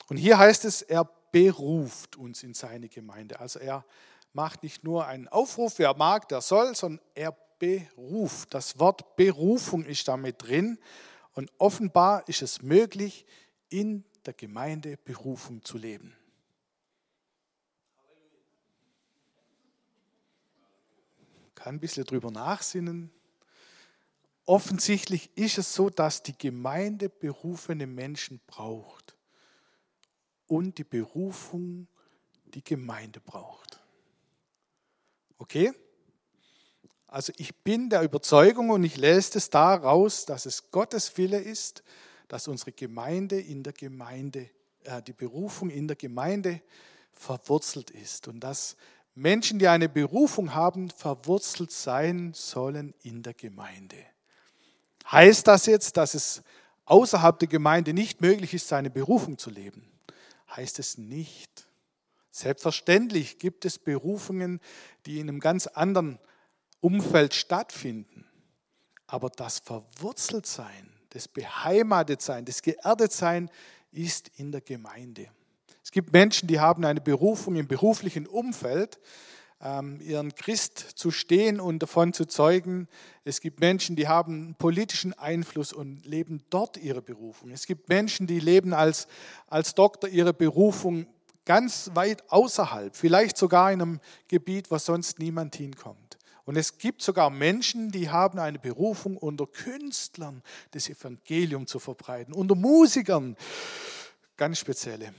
Und 0.09 0.19
hier 0.19 0.39
heißt 0.39 0.65
es, 0.65 0.83
er 0.83 1.11
beruft 1.33 2.17
uns 2.17 2.43
in 2.43 2.55
seine 2.55 2.89
Gemeinde. 2.89 3.41
Also 3.41 3.59
er 3.59 3.85
macht 4.33 4.63
nicht 4.63 4.85
nur 4.85 5.07
einen 5.07 5.27
Aufruf, 5.27 5.79
wer 5.79 5.95
mag, 5.95 6.29
der 6.29 6.41
soll, 6.41 6.77
sondern 6.77 7.05
er 7.15 7.37
beruft. 7.59 8.55
Das 8.55 8.79
Wort 8.79 9.17
Berufung 9.17 9.85
ist 9.85 10.07
damit 10.07 10.43
drin. 10.43 10.79
Und 11.33 11.51
offenbar 11.59 12.27
ist 12.29 12.43
es 12.43 12.63
möglich, 12.63 13.27
in 13.69 14.05
der 14.25 14.35
Gemeinde 14.35 14.97
Berufung 14.97 15.65
zu 15.65 15.77
leben. 15.77 16.15
Ein 21.67 21.81
bisschen 21.81 22.05
drüber 22.05 22.31
nachsinnen. 22.31 23.11
Offensichtlich 24.45 25.37
ist 25.37 25.59
es 25.59 25.75
so, 25.75 25.91
dass 25.91 26.23
die 26.23 26.37
Gemeinde 26.37 27.09
berufene 27.09 27.87
Menschen 27.87 28.41
braucht 28.47 29.17
und 30.47 30.79
die 30.79 30.85
Berufung 30.85 31.89
die 32.45 32.63
Gemeinde 32.63 33.21
braucht. 33.21 33.81
Okay? 35.39 35.73
Also 37.09 37.33
ich 37.37 37.55
bin 37.57 37.91
der 37.91 38.03
Überzeugung 38.03 38.71
und 38.71 38.85
ich 38.85 38.97
lese 38.97 39.39
es 39.39 39.51
daraus, 39.51 40.27
dass 40.27 40.47
es 40.47 40.71
Gottes 40.71 41.17
Wille 41.17 41.39
ist, 41.39 41.83
dass 42.29 42.49
unsere 42.49 42.73
Gemeinde 42.73 43.41
in 43.41 43.63
der 43.63 43.73
Gemeinde, 43.73 44.51
äh, 44.85 45.03
die 45.03 45.13
Berufung 45.13 45.71
in 45.71 45.87
der 45.87 45.97
Gemeinde 45.97 46.61
verwurzelt 47.13 47.91
ist 47.91 48.29
und 48.29 48.41
dass 48.41 48.77
Menschen, 49.17 49.59
die 49.59 49.67
eine 49.67 49.89
Berufung 49.89 50.55
haben, 50.55 50.91
verwurzelt 50.91 51.73
sein 51.73 52.33
sollen 52.35 52.95
in 53.03 53.23
der 53.23 53.33
Gemeinde. 53.33 53.97
Heißt 55.11 55.47
das 55.47 55.65
jetzt, 55.65 55.97
dass 55.97 56.13
es 56.13 56.43
außerhalb 56.85 57.39
der 57.39 57.49
Gemeinde 57.49 57.95
nicht 57.95 58.21
möglich 58.21 58.53
ist, 58.53 58.69
seine 58.69 58.91
Berufung 58.91 59.39
zu 59.39 59.49
leben? 59.49 59.91
Heißt 60.55 60.79
es 60.79 60.99
nicht. 60.99 61.67
Selbstverständlich 62.31 63.39
gibt 63.39 63.65
es 63.65 63.79
Berufungen, 63.79 64.61
die 65.07 65.19
in 65.19 65.31
einem 65.31 65.41
ganz 65.41 65.67
anderen 65.67 66.19
Umfeld 66.81 67.33
stattfinden. 67.33 68.27
Aber 69.07 69.31
das 69.31 69.61
Verwurzeltsein, 69.61 70.93
das 71.11 71.27
Beheimatetsein, 71.27 72.45
das 72.45 72.61
Geerdetsein 72.61 73.51
ist 73.93 74.29
in 74.37 74.53
der 74.53 74.61
Gemeinde. 74.61 75.31
Es 75.87 75.93
gibt 75.93 76.13
Menschen, 76.13 76.49
die 76.49 76.59
haben 76.59 76.85
eine 76.85 77.01
Berufung 77.01 77.55
im 77.55 77.69
beruflichen 77.69 78.27
Umfeld, 78.27 78.99
ähm, 79.63 80.01
ihren 80.01 80.35
Christ 80.35 80.81
zu 80.81 81.13
stehen 81.13 81.61
und 81.61 81.79
davon 81.79 82.13
zu 82.13 82.25
zeugen. 82.25 82.89
Es 83.23 83.41
gibt 83.41 83.61
Menschen, 83.61 83.95
die 83.95 84.09
haben 84.09 84.57
politischen 84.59 85.17
Einfluss 85.17 85.73
und 85.73 86.05
leben 86.05 86.43
dort 86.51 86.77
ihre 86.77 87.03
Berufung. 87.03 87.53
Es 87.53 87.67
gibt 87.67 87.89
Menschen, 87.89 88.27
die 88.27 88.41
leben 88.41 88.75
als, 88.75 89.07
als 89.47 89.77
Doktor 89.77 90.09
ihre 90.09 90.35
Berufung 90.35 91.07
ganz 91.45 91.93
weit 91.95 92.33
außerhalb, 92.33 92.97
vielleicht 92.97 93.37
sogar 93.37 93.71
in 93.71 93.81
einem 93.81 94.01
Gebiet, 94.27 94.73
wo 94.73 94.79
sonst 94.79 95.21
niemand 95.21 95.55
hinkommt. 95.55 96.19
Und 96.47 96.57
es 96.57 96.79
gibt 96.79 97.01
sogar 97.01 97.31
Menschen, 97.31 97.93
die 97.93 98.11
haben 98.11 98.41
eine 98.41 98.59
Berufung, 98.59 99.17
unter 99.17 99.47
Künstlern 99.47 100.43
das 100.73 100.89
Evangelium 100.89 101.69
zu 101.69 101.79
verbreiten, 101.79 102.35
unter 102.35 102.57
Musikern, 102.57 103.37
ganz 104.37 104.59
spezielle. 104.59 105.15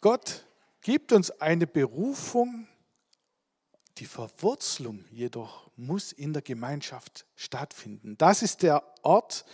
Gott 0.00 0.46
gibt 0.80 1.12
uns 1.12 1.30
eine 1.30 1.66
Berufung, 1.66 2.68
die 3.98 4.06
Verwurzelung 4.06 5.04
jedoch 5.10 5.70
muss 5.76 6.12
in 6.12 6.32
der 6.32 6.42
Gemeinschaft 6.42 7.26
stattfinden. 7.34 8.16
Das 8.16 8.42
ist 8.42 8.62
der 8.62 8.84
Ort, 9.02 9.44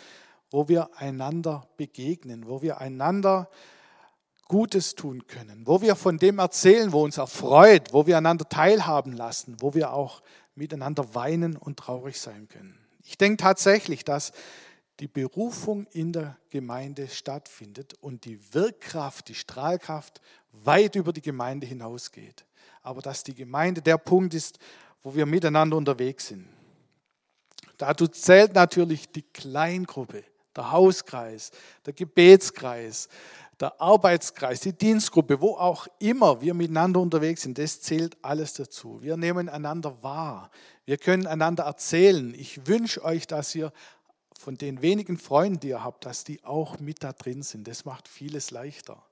wo 0.51 0.69
wir 0.69 0.97
einander 0.99 1.67
begegnen, 1.77 2.47
wo 2.47 2.63
wir 2.63 2.79
einander 2.79 3.49
Gutes 4.47 4.95
tun 4.95 5.27
können, 5.27 5.67
wo 5.67 5.81
wir 5.81 5.97
von 5.97 6.19
dem 6.19 6.39
erzählen, 6.39 6.93
wo 6.93 7.03
uns 7.03 7.17
erfreut, 7.17 7.93
wo 7.93 8.07
wir 8.07 8.19
einander 8.19 8.47
teilhaben 8.49 9.13
lassen, 9.13 9.57
wo 9.61 9.73
wir 9.73 9.95
auch 9.95 10.23
miteinander 10.55 11.15
weinen 11.15 11.57
und 11.57 11.79
traurig 11.79 12.21
sein 12.21 12.49
können. 12.49 12.79
Ich 13.03 13.17
denke 13.17 13.39
tatsächlich, 13.39 14.05
dass 14.05 14.33
die 15.01 15.09
Berufung 15.09 15.87
in 15.87 16.13
der 16.13 16.39
Gemeinde 16.51 17.09
stattfindet 17.09 17.95
und 18.01 18.25
die 18.25 18.39
Wirkkraft, 18.55 19.29
die 19.29 19.35
Strahlkraft 19.35 20.21
weit 20.53 20.95
über 20.95 21.13
die 21.13 21.23
Gemeinde 21.23 21.67
hinausgeht. 21.67 22.45
Aber 22.83 23.01
dass 23.03 23.25
die 23.25 23.35
Gemeinde 23.35 23.83
der 23.83 23.99
Punkt 23.99 24.35
ist, 24.35 24.59
wo 25.03 25.15
wir 25.15 25.27
miteinander 25.27 25.77
unterwegs 25.77 26.29
sind. 26.29 26.49
Dazu 27.77 28.07
zählt 28.07 28.55
natürlich 28.55 29.11
die 29.11 29.23
Kleingruppe, 29.23 30.23
der 30.55 30.71
Hauskreis, 30.71 31.51
der 31.85 31.93
Gebetskreis, 31.93 33.09
der 33.61 33.81
Arbeitskreis, 33.81 34.61
die 34.61 34.73
Dienstgruppe, 34.73 35.41
wo 35.41 35.57
auch 35.57 35.87
immer 35.99 36.41
wir 36.41 36.55
miteinander 36.55 37.01
unterwegs 37.01 37.43
sind, 37.43 37.59
das 37.59 37.81
zählt 37.81 38.17
alles 38.23 38.55
dazu. 38.55 39.03
Wir 39.03 39.17
nehmen 39.17 39.49
einander 39.49 40.03
wahr. 40.03 40.51
Wir 40.85 40.99
können 40.99 41.27
einander 41.27 41.65
erzählen. 41.65 42.35
Ich 42.35 42.67
wünsche 42.67 43.05
euch, 43.05 43.27
dass 43.27 43.55
ihr 43.55 43.73
von 44.39 44.57
den 44.57 44.83
wenigen 44.83 45.17
Freunden, 45.19 45.61
die 45.61 45.69
ihr 45.69 45.85
habt, 45.85 46.07
dass 46.07 46.25
die 46.25 46.45
auch 46.45 46.79
mit 46.81 47.03
da 47.03 47.13
drin 47.13 47.43
sind. 47.43 47.67
Das 47.69 47.85
macht 47.85 48.09
vieles 48.09 48.51
leichter. 48.51 49.03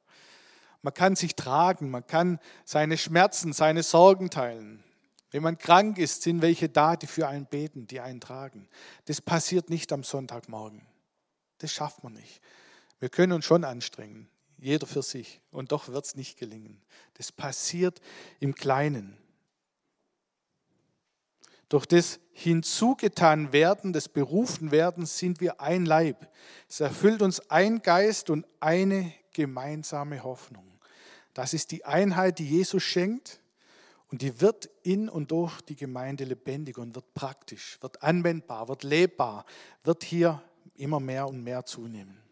Man 0.83 0.95
kann 0.95 1.15
sich 1.15 1.37
tragen, 1.37 1.91
man 1.91 2.07
kann 2.07 2.41
seine 2.65 2.99
Schmerzen, 2.99 3.53
seine 3.53 3.83
Sorgen 3.83 4.31
teilen. 4.31 4.83
Wenn 5.31 5.43
man 5.43 5.57
krank 5.57 5.97
ist, 5.97 6.23
sind 6.23 6.43
welche 6.43 6.69
da, 6.69 6.97
die 6.97 7.07
für 7.07 7.29
einen 7.29 7.47
beten, 7.47 7.87
die 7.87 8.01
einen 8.01 8.21
tragen. 8.21 8.69
Das 9.07 9.21
passiert 9.21 9.71
nicht 9.71 9.93
am 9.93 10.05
Sonntagmorgen. 10.05 10.83
Das 11.59 11.73
schafft 11.73 12.03
man 12.05 12.13
nicht. 12.13 12.41
Wir 12.99 13.09
können 13.09 13.33
uns 13.33 13.45
schon 13.45 13.65
anstrengen, 13.65 14.29
jeder 14.59 14.87
für 14.87 15.03
sich, 15.03 15.41
und 15.51 15.73
doch 15.73 15.89
wird 15.89 16.05
es 16.05 16.17
nicht 16.17 16.37
gelingen. 16.37 16.83
Das 17.15 17.33
passiert 17.33 18.01
im 18.41 18.55
Kleinen. 18.55 19.17
Durch 21.73 21.87
das 21.87 22.21
hinzugetan 22.33 23.55
werden, 23.55 23.95
das 23.95 24.07
berufen 24.07 24.73
werden, 24.73 25.07
sind 25.07 25.41
wir 25.41 25.63
ein 25.63 25.87
Leib. 25.87 26.31
Es 26.69 26.81
erfüllt 26.81 27.23
uns 27.23 27.49
ein 27.49 27.81
Geist 27.81 28.29
und 28.29 28.47
eine 28.61 29.11
gemeinsame 29.33 30.23
Hoffnung. 30.23 30.67
Das 31.33 31.55
ist 31.55 31.71
die 31.71 31.87
Einheit, 31.87 32.39
die 32.41 32.47
Jesus 32.47 32.83
schenkt 32.83 33.41
und 34.11 34.21
die 34.21 34.39
wird 34.43 34.69
in 34.83 35.09
und 35.09 35.31
durch 35.31 35.63
die 35.63 35.75
Gemeinde 35.75 36.25
lebendig 36.25 36.77
und 36.77 36.95
wird 36.95 37.15
praktisch, 37.15 37.79
wird 37.81 38.03
anwendbar, 38.03 38.69
wird 38.69 38.83
lebbar, 38.83 39.47
wird 39.83 40.05
hier 40.05 40.43
immer 40.75 41.01
mehr 41.01 41.27
und 41.27 41.43
mehr 41.43 41.65
zunehmen. 41.65 42.23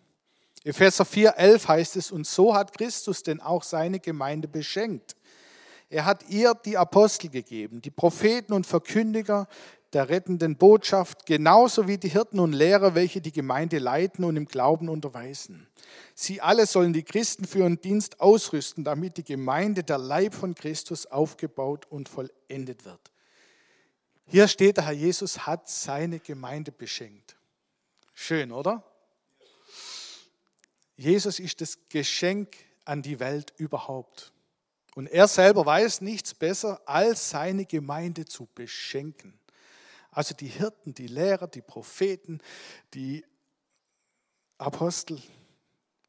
Epheser 0.64 1.04
4,11 1.04 1.66
heißt 1.66 1.96
es, 1.96 2.12
und 2.12 2.26
so 2.26 2.54
hat 2.54 2.76
Christus 2.76 3.22
denn 3.22 3.40
auch 3.40 3.62
seine 3.62 4.00
Gemeinde 4.00 4.48
beschenkt. 4.48 5.16
Er 5.90 6.04
hat 6.04 6.28
ihr 6.28 6.54
die 6.54 6.76
Apostel 6.76 7.28
gegeben, 7.30 7.82
die 7.82 7.90
Propheten 7.90 8.52
und 8.52 8.64
Verkündiger 8.66 9.48
der 9.92 10.08
rettenden 10.08 10.56
Botschaft, 10.56 11.26
genauso 11.26 11.88
wie 11.88 11.98
die 11.98 12.10
Hirten 12.10 12.38
und 12.38 12.52
Lehrer, 12.52 12.94
welche 12.94 13.20
die 13.20 13.32
Gemeinde 13.32 13.80
leiten 13.80 14.24
und 14.24 14.36
im 14.36 14.46
Glauben 14.46 14.88
unterweisen. 14.88 15.66
Sie 16.14 16.40
alle 16.40 16.66
sollen 16.66 16.92
die 16.92 17.02
Christen 17.02 17.44
für 17.44 17.58
ihren 17.58 17.80
Dienst 17.80 18.20
ausrüsten, 18.20 18.84
damit 18.84 19.16
die 19.16 19.24
Gemeinde, 19.24 19.82
der 19.82 19.98
Leib 19.98 20.34
von 20.34 20.54
Christus, 20.54 21.06
aufgebaut 21.06 21.86
und 21.90 22.08
vollendet 22.08 22.84
wird. 22.84 23.10
Hier 24.26 24.46
steht, 24.46 24.76
der 24.76 24.86
Herr 24.86 24.92
Jesus 24.92 25.44
hat 25.44 25.68
seine 25.68 26.20
Gemeinde 26.20 26.70
beschenkt. 26.70 27.36
Schön, 28.14 28.52
oder? 28.52 28.84
Jesus 30.96 31.40
ist 31.40 31.60
das 31.60 31.78
Geschenk 31.88 32.54
an 32.84 33.02
die 33.02 33.18
Welt 33.18 33.52
überhaupt. 33.56 34.32
Und 34.94 35.06
er 35.06 35.28
selber 35.28 35.64
weiß 35.64 36.00
nichts 36.00 36.34
besser, 36.34 36.80
als 36.86 37.30
seine 37.30 37.64
Gemeinde 37.64 38.24
zu 38.24 38.48
beschenken. 38.54 39.38
Also 40.10 40.34
die 40.34 40.48
Hirten, 40.48 40.94
die 40.94 41.06
Lehrer, 41.06 41.46
die 41.46 41.62
Propheten, 41.62 42.40
die 42.94 43.24
Apostel 44.58 45.20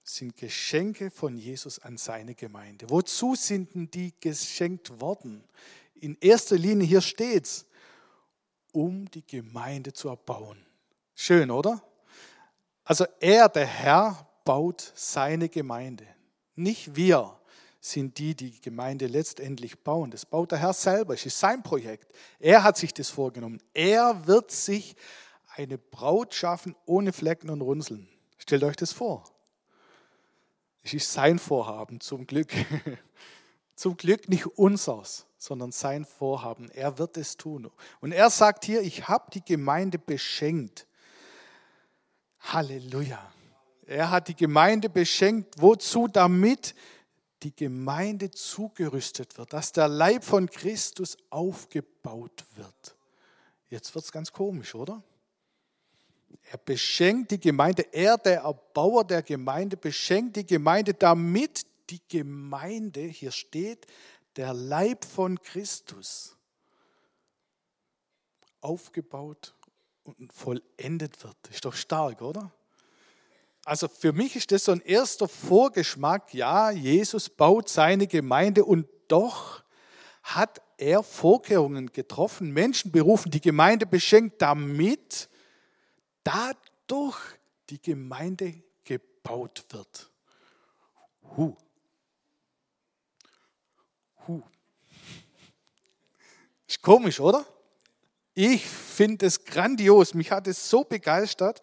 sind 0.03 0.35
Geschenke 0.35 1.11
von 1.11 1.37
Jesus 1.37 1.79
an 1.79 1.97
seine 1.97 2.35
Gemeinde. 2.35 2.89
Wozu 2.89 3.35
sind 3.35 3.75
denn 3.75 3.89
die 3.91 4.13
geschenkt 4.19 4.99
worden? 4.99 5.43
In 5.95 6.17
erster 6.19 6.57
Linie, 6.57 6.87
hier 6.87 7.01
steht 7.01 7.45
es, 7.45 7.65
um 8.71 9.09
die 9.11 9.25
Gemeinde 9.25 9.93
zu 9.93 10.09
erbauen. 10.09 10.65
Schön, 11.13 11.51
oder? 11.51 11.83
Also 12.83 13.05
er, 13.19 13.47
der 13.47 13.67
Herr, 13.67 14.27
baut 14.43 14.91
seine 14.95 15.49
Gemeinde. 15.49 16.07
Nicht 16.55 16.95
wir 16.95 17.39
sind 17.81 18.19
die, 18.19 18.35
die 18.35 18.61
Gemeinde 18.61 19.07
letztendlich 19.07 19.83
bauen. 19.83 20.11
Das 20.11 20.25
baut 20.25 20.51
der 20.51 20.59
Herr 20.59 20.73
selber. 20.73 21.15
Es 21.15 21.25
ist 21.25 21.39
sein 21.39 21.63
Projekt. 21.63 22.13
Er 22.39 22.63
hat 22.63 22.77
sich 22.77 22.93
das 22.93 23.09
vorgenommen. 23.09 23.59
Er 23.73 24.27
wird 24.27 24.51
sich 24.51 24.95
eine 25.55 25.79
Braut 25.79 26.35
schaffen 26.35 26.75
ohne 26.85 27.11
Flecken 27.11 27.49
und 27.49 27.61
Runzeln. 27.61 28.07
Stellt 28.37 28.63
euch 28.63 28.75
das 28.75 28.93
vor. 28.93 29.23
Es 30.83 30.93
ist 30.93 31.11
sein 31.11 31.39
Vorhaben, 31.39 31.99
zum 31.99 32.27
Glück. 32.27 32.53
zum 33.75 33.97
Glück 33.97 34.29
nicht 34.29 34.45
unseres, 34.45 35.25
sondern 35.37 35.71
sein 35.71 36.05
Vorhaben. 36.05 36.69
Er 36.69 36.99
wird 36.99 37.17
es 37.17 37.35
tun. 37.35 37.71
Und 37.99 38.11
er 38.11 38.29
sagt 38.29 38.63
hier, 38.63 38.81
ich 38.81 39.07
habe 39.07 39.31
die 39.33 39.43
Gemeinde 39.43 39.97
beschenkt. 39.97 40.85
Halleluja. 42.39 43.19
Er 43.87 44.11
hat 44.11 44.27
die 44.27 44.35
Gemeinde 44.35 44.87
beschenkt. 44.87 45.55
Wozu? 45.59 46.07
Damit 46.07 46.75
die 47.43 47.55
Gemeinde 47.55 48.31
zugerüstet 48.31 49.37
wird, 49.37 49.53
dass 49.53 49.71
der 49.71 49.87
Leib 49.87 50.23
von 50.23 50.49
Christus 50.49 51.17
aufgebaut 51.29 52.45
wird. 52.55 52.95
Jetzt 53.69 53.95
wird 53.95 54.05
es 54.05 54.11
ganz 54.11 54.31
komisch, 54.31 54.75
oder? 54.75 55.01
Er 56.51 56.57
beschenkt 56.57 57.31
die 57.31 57.39
Gemeinde, 57.39 57.83
er, 57.93 58.17
der 58.17 58.41
Erbauer 58.41 59.03
der 59.05 59.23
Gemeinde, 59.23 59.77
beschenkt 59.77 60.35
die 60.35 60.45
Gemeinde, 60.45 60.93
damit 60.93 61.65
die 61.89 62.01
Gemeinde, 62.07 63.01
hier 63.01 63.31
steht, 63.31 63.87
der 64.35 64.53
Leib 64.53 65.05
von 65.05 65.41
Christus 65.41 66.35
aufgebaut 68.61 69.55
und 70.03 70.31
vollendet 70.31 71.23
wird. 71.23 71.35
Ist 71.49 71.65
doch 71.65 71.73
stark, 71.73 72.21
oder? 72.21 72.51
Also 73.63 73.87
für 73.87 74.11
mich 74.11 74.35
ist 74.35 74.51
das 74.51 74.65
so 74.65 74.71
ein 74.71 74.81
erster 74.81 75.27
Vorgeschmack, 75.27 76.33
ja, 76.33 76.71
Jesus 76.71 77.29
baut 77.29 77.69
seine 77.69 78.07
Gemeinde 78.07 78.65
und 78.65 78.87
doch 79.07 79.63
hat 80.23 80.61
er 80.77 81.03
Vorkehrungen 81.03 81.91
getroffen, 81.91 82.51
Menschen 82.51 82.91
berufen, 82.91 83.29
die 83.29 83.41
Gemeinde 83.41 83.85
beschenkt, 83.85 84.41
damit 84.41 85.29
dadurch 86.23 87.17
die 87.69 87.81
Gemeinde 87.81 88.63
gebaut 88.83 89.63
wird. 89.69 90.09
Hu. 91.37 91.55
Hu. 94.27 94.41
Ist 96.67 96.81
komisch, 96.81 97.19
oder? 97.19 97.45
Ich 98.33 98.65
finde 98.65 99.25
es 99.25 99.43
grandios. 99.43 100.13
Mich 100.13 100.31
hat 100.31 100.47
es 100.47 100.69
so 100.69 100.83
begeistert 100.83 101.61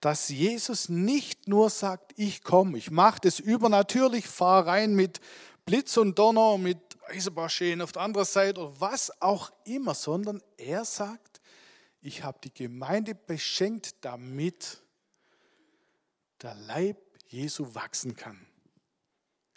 dass 0.00 0.28
Jesus 0.28 0.88
nicht 0.88 1.48
nur 1.48 1.70
sagt, 1.70 2.12
ich 2.16 2.42
komme, 2.42 2.78
ich 2.78 2.90
mache 2.90 3.20
das 3.22 3.40
übernatürlich, 3.40 4.26
fahre 4.26 4.66
rein 4.66 4.94
mit 4.94 5.20
Blitz 5.66 5.96
und 5.96 6.18
Donner, 6.18 6.56
mit 6.56 6.78
Eisenbahnschäden 7.08 7.82
auf 7.82 7.92
der 7.92 8.02
anderen 8.02 8.26
Seite 8.26 8.60
oder 8.60 8.80
was 8.80 9.20
auch 9.20 9.50
immer, 9.64 9.94
sondern 9.94 10.42
er 10.56 10.84
sagt, 10.84 11.40
ich 12.00 12.22
habe 12.22 12.38
die 12.44 12.54
Gemeinde 12.54 13.14
beschenkt, 13.14 13.96
damit 14.02 14.82
der 16.42 16.54
Leib 16.54 16.98
Jesu 17.26 17.74
wachsen 17.74 18.16
kann. 18.16 18.46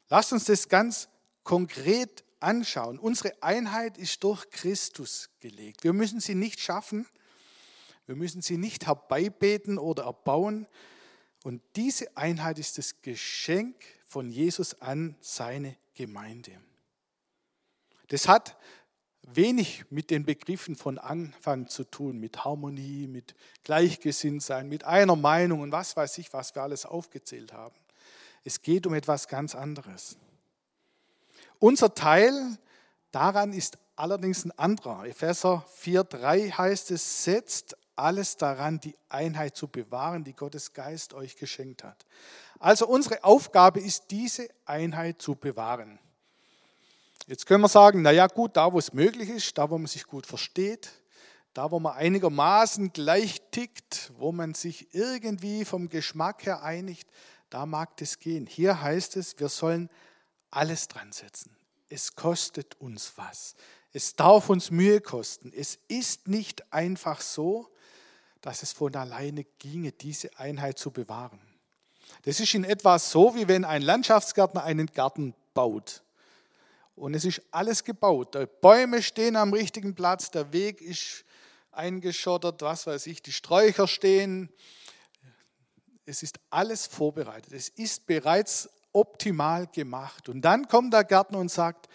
Lasst 0.10 0.34
uns 0.34 0.46
das 0.46 0.68
ganz 0.68 1.08
konkret 1.44 2.24
anschauen. 2.40 3.00
Unsere 3.00 3.42
Einheit 3.42 3.98
ist 3.98 4.24
durch 4.24 4.50
Christus 4.50 5.30
gelegt. 5.40 5.84
Wir 5.84 5.94
müssen 5.94 6.20
sie 6.20 6.36
nicht 6.36 6.60
schaffen. 6.60 7.08
Wir 8.12 8.18
müssen 8.18 8.42
sie 8.42 8.58
nicht 8.58 8.88
herbeibeten 8.88 9.78
oder 9.78 10.04
erbauen. 10.04 10.68
Und 11.44 11.62
diese 11.78 12.18
Einheit 12.18 12.60
ist 12.60 12.78
das 12.78 13.02
Geschenk 13.02 13.74
von 14.06 14.30
Jesus 14.30 14.82
an 14.82 15.16
seine 15.22 15.78
Gemeinde. 15.94 16.52
Das 18.10 18.28
hat 18.28 18.58
wenig 19.22 19.86
mit 19.92 20.10
den 20.10 20.26
Begriffen 20.26 20.76
von 20.76 20.98
Anfang 20.98 21.70
zu 21.70 21.86
tun, 21.86 22.20
mit 22.20 22.44
Harmonie, 22.44 23.08
mit 23.08 23.34
Gleichgesinntsein, 23.64 24.68
mit 24.68 24.84
einer 24.84 25.16
Meinung 25.16 25.62
und 25.62 25.72
was 25.72 25.96
weiß 25.96 26.18
ich, 26.18 26.34
was 26.34 26.54
wir 26.54 26.64
alles 26.64 26.86
aufgezählt 26.86 27.54
haben. 27.54 27.80
Es 28.44 28.62
geht 28.62 28.86
um 28.86 28.94
etwas 28.94 29.30
ganz 29.30 29.56
anderes. 29.56 30.18
Unser 31.60 31.96
Teil 31.96 32.58
daran 33.12 33.54
ist 33.54 33.78
allerdings 33.96 34.44
ein 34.44 34.52
anderer. 34.60 35.06
Epheser 35.06 35.66
4,3 35.82 36.52
heißt 36.52 36.92
es, 36.92 37.24
setzt 37.24 37.78
alles 38.02 38.36
daran, 38.36 38.80
die 38.80 38.96
Einheit 39.10 39.56
zu 39.56 39.68
bewahren, 39.68 40.24
die 40.24 40.34
Gottes 40.34 40.74
Geist 40.74 41.14
euch 41.14 41.36
geschenkt 41.36 41.84
hat. 41.84 42.06
Also 42.60 42.88
unsere 42.88 43.24
Aufgabe 43.24 43.80
ist, 43.80 44.12
diese 44.12 44.50
Einheit 44.66 45.22
zu 45.22 45.36
bewahren. 45.36 46.00
Jetzt 47.28 47.46
können 47.46 47.62
wir 47.62 47.70
sagen, 47.70 48.02
naja 48.02 48.28
gut, 48.28 48.58
da 48.58 48.74
wo 48.74 48.80
es 48.80 48.94
möglich 48.94 49.30
ist, 49.30 49.58
da 49.58 49.70
wo 49.70 49.78
man 49.78 49.88
sich 49.88 50.06
gut 50.06 50.26
versteht, 50.26 50.90
da 51.54 51.70
wo 51.70 51.80
man 51.80 51.96
einigermaßen 51.96 52.92
gleich 52.92 53.42
tickt, 53.52 54.12
wo 54.18 54.32
man 54.32 54.54
sich 54.54 54.94
irgendwie 54.94 55.64
vom 55.64 55.88
Geschmack 55.90 56.46
her 56.46 56.64
einigt, 56.64 57.08
da 57.50 57.66
mag 57.66 57.96
das 57.98 58.20
gehen. 58.20 58.48
Hier 58.48 58.82
heißt 58.82 59.16
es, 59.18 59.40
wir 59.40 59.50
sollen 59.50 59.90
alles 60.50 60.88
dran 60.88 61.12
setzen. 61.12 61.56
Es 61.90 62.16
kostet 62.16 62.80
uns 62.82 63.14
was. 63.18 63.56
Es 63.94 64.16
darf 64.16 64.50
uns 64.50 64.72
Mühe 64.72 65.02
kosten. 65.02 65.52
Es 65.54 65.78
ist 65.88 66.28
nicht 66.28 66.74
einfach 66.74 67.22
so, 67.22 67.71
dass 68.42 68.64
es 68.64 68.72
von 68.72 68.96
alleine 68.96 69.44
ginge, 69.60 69.92
diese 69.92 70.38
Einheit 70.38 70.78
zu 70.78 70.92
bewahren. 70.92 71.40
Das 72.24 72.40
ist 72.40 72.54
in 72.54 72.64
etwa 72.64 73.00
so, 73.00 73.36
wie 73.36 73.48
wenn 73.48 73.66
ein 73.66 73.82
Landschaftsgärtner 73.82 74.64
einen 74.64 74.88
Garten 74.88 75.34
baut. 75.54 76.04
Und 76.96 77.14
es 77.14 77.26
ist 77.26 77.42
alles 77.52 77.84
gebaut. 77.84 78.36
Die 78.36 78.46
Bäume 78.62 79.02
stehen 79.02 79.36
am 79.36 79.54
richtigen 79.54 79.96
Platz, 79.96 80.30
der 80.30 80.52
Weg 80.54 80.82
ist 80.82 81.24
eingeschottert, 81.72 82.62
was 82.62 82.86
weiß 82.86 83.08
ich, 83.08 83.22
die 83.22 83.32
Sträucher 83.32 83.88
stehen. 83.88 84.50
Es 86.06 86.22
ist 86.22 86.40
alles 86.50 86.88
vorbereitet. 86.88 87.54
Es 87.54 87.70
ist 87.70 88.06
bereits 88.06 88.70
optimal 88.92 89.68
gemacht. 89.68 90.28
Und 90.30 90.42
dann 90.42 90.68
kommt 90.68 90.94
der 90.94 91.06
Gärtner 91.06 91.40
und 91.40 91.50
sagt, 91.50 91.88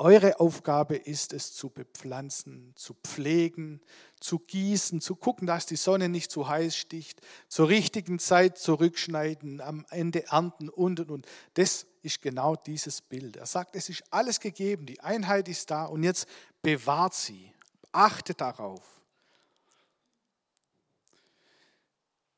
eure 0.00 0.40
Aufgabe 0.40 0.96
ist 0.96 1.34
es 1.34 1.52
zu 1.52 1.68
bepflanzen, 1.68 2.72
zu 2.74 2.94
pflegen, 3.04 3.82
zu 4.18 4.38
gießen, 4.38 5.02
zu 5.02 5.14
gucken, 5.14 5.46
dass 5.46 5.66
die 5.66 5.76
Sonne 5.76 6.08
nicht 6.08 6.30
zu 6.30 6.48
heiß 6.48 6.74
sticht, 6.74 7.20
zur 7.48 7.68
richtigen 7.68 8.18
Zeit 8.18 8.56
zurückschneiden, 8.56 9.60
am 9.60 9.84
Ende 9.90 10.26
ernten 10.28 10.70
und 10.70 11.00
und 11.00 11.10
und. 11.10 11.26
Das 11.54 11.86
ist 12.02 12.22
genau 12.22 12.56
dieses 12.56 13.02
Bild. 13.02 13.36
Er 13.36 13.44
sagt, 13.44 13.76
es 13.76 13.90
ist 13.90 14.02
alles 14.10 14.40
gegeben, 14.40 14.86
die 14.86 15.00
Einheit 15.00 15.48
ist 15.48 15.70
da 15.70 15.84
und 15.84 16.02
jetzt 16.02 16.26
bewahrt 16.62 17.12
sie, 17.12 17.52
achtet 17.92 18.40
darauf. 18.40 18.82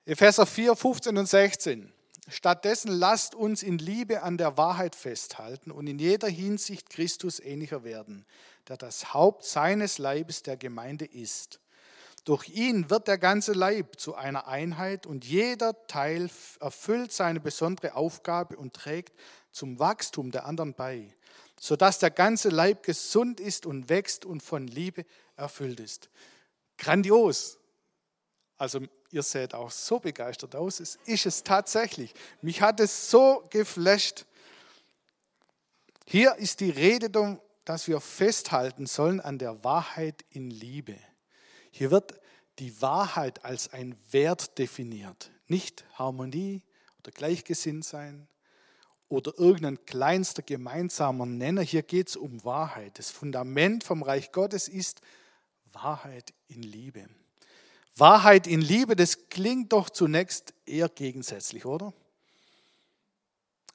Epheser 0.04 0.46
4, 0.46 0.74
15 0.74 1.16
und 1.16 1.28
16. 1.28 1.92
Stattdessen 2.28 2.92
lasst 2.92 3.34
uns 3.34 3.62
in 3.62 3.78
Liebe 3.78 4.22
an 4.22 4.38
der 4.38 4.56
Wahrheit 4.56 4.94
festhalten 4.94 5.70
und 5.72 5.86
in 5.86 5.98
jeder 5.98 6.28
Hinsicht 6.28 6.88
Christus 6.88 7.40
ähnlicher 7.40 7.82
werden, 7.82 8.24
der 8.68 8.76
das 8.76 9.12
Haupt 9.12 9.44
seines 9.44 9.98
Leibes 9.98 10.42
der 10.42 10.56
Gemeinde 10.56 11.04
ist. 11.04 11.60
Durch 12.24 12.48
ihn 12.50 12.88
wird 12.88 13.08
der 13.08 13.18
ganze 13.18 13.52
Leib 13.52 13.98
zu 13.98 14.14
einer 14.14 14.46
Einheit 14.46 15.06
und 15.06 15.24
jeder 15.24 15.86
Teil 15.88 16.30
erfüllt 16.60 17.10
seine 17.12 17.40
besondere 17.40 17.96
Aufgabe 17.96 18.56
und 18.56 18.74
trägt 18.74 19.18
zum 19.50 19.80
Wachstum 19.80 20.30
der 20.30 20.46
anderen 20.46 20.74
bei, 20.74 21.12
sodass 21.58 21.98
der 21.98 22.12
ganze 22.12 22.50
Leib 22.50 22.84
gesund 22.84 23.40
ist 23.40 23.66
und 23.66 23.88
wächst 23.88 24.24
und 24.24 24.40
von 24.40 24.68
Liebe 24.68 25.04
erfüllt 25.34 25.80
ist. 25.80 26.10
Grandios. 26.78 27.58
Also 28.56 28.80
ihr 29.12 29.22
seht 29.22 29.54
auch 29.54 29.70
so 29.70 30.00
begeistert 30.00 30.56
aus. 30.56 30.80
Es 30.80 30.98
ist 31.04 31.26
es 31.26 31.44
tatsächlich. 31.44 32.14
Mich 32.40 32.60
hat 32.62 32.80
es 32.80 33.10
so 33.10 33.46
geflasht. 33.50 34.24
Hier 36.06 36.34
ist 36.36 36.60
die 36.60 36.70
Rede, 36.70 37.38
dass 37.64 37.88
wir 37.88 38.00
festhalten 38.00 38.86
sollen 38.86 39.20
an 39.20 39.38
der 39.38 39.62
Wahrheit 39.62 40.24
in 40.30 40.50
Liebe. 40.50 40.96
Hier 41.70 41.90
wird 41.90 42.14
die 42.58 42.80
Wahrheit 42.82 43.44
als 43.44 43.72
ein 43.72 43.96
Wert 44.10 44.58
definiert, 44.58 45.30
nicht 45.46 45.84
Harmonie 45.94 46.62
oder 46.98 47.12
Gleichgesinnt 47.12 47.84
sein 47.84 48.28
oder 49.08 49.32
irgendein 49.38 49.84
kleinster 49.84 50.42
gemeinsamer 50.42 51.26
Nenner. 51.26 51.62
Hier 51.62 51.82
geht 51.82 52.08
es 52.08 52.16
um 52.16 52.44
Wahrheit. 52.44 52.98
Das 52.98 53.10
Fundament 53.10 53.84
vom 53.84 54.02
Reich 54.02 54.32
Gottes 54.32 54.68
ist 54.68 55.00
Wahrheit 55.72 56.32
in 56.48 56.62
Liebe. 56.62 57.08
Wahrheit 57.96 58.46
in 58.46 58.60
Liebe, 58.60 58.96
das 58.96 59.28
klingt 59.28 59.72
doch 59.72 59.90
zunächst 59.90 60.54
eher 60.64 60.88
gegensätzlich, 60.88 61.66
oder? 61.66 61.92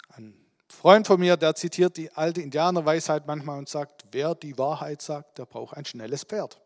Ein 0.10 0.34
Freund 0.67 1.06
von 1.06 1.19
mir, 1.19 1.38
der 1.38 1.56
zitiert 1.56 1.97
die 1.97 2.12
alte 2.12 2.41
Indianerweisheit 2.41 3.27
manchmal 3.27 3.60
und 3.60 3.69
sagt, 3.69 4.06
wer 4.12 4.34
die 4.36 4.58
Wahrheit 4.58 5.01
sagt, 5.01 5.38
der 5.38 5.45
braucht 5.45 5.77
ein 5.77 5.86
schnelles 5.86 6.23
Pferd. 6.23 6.60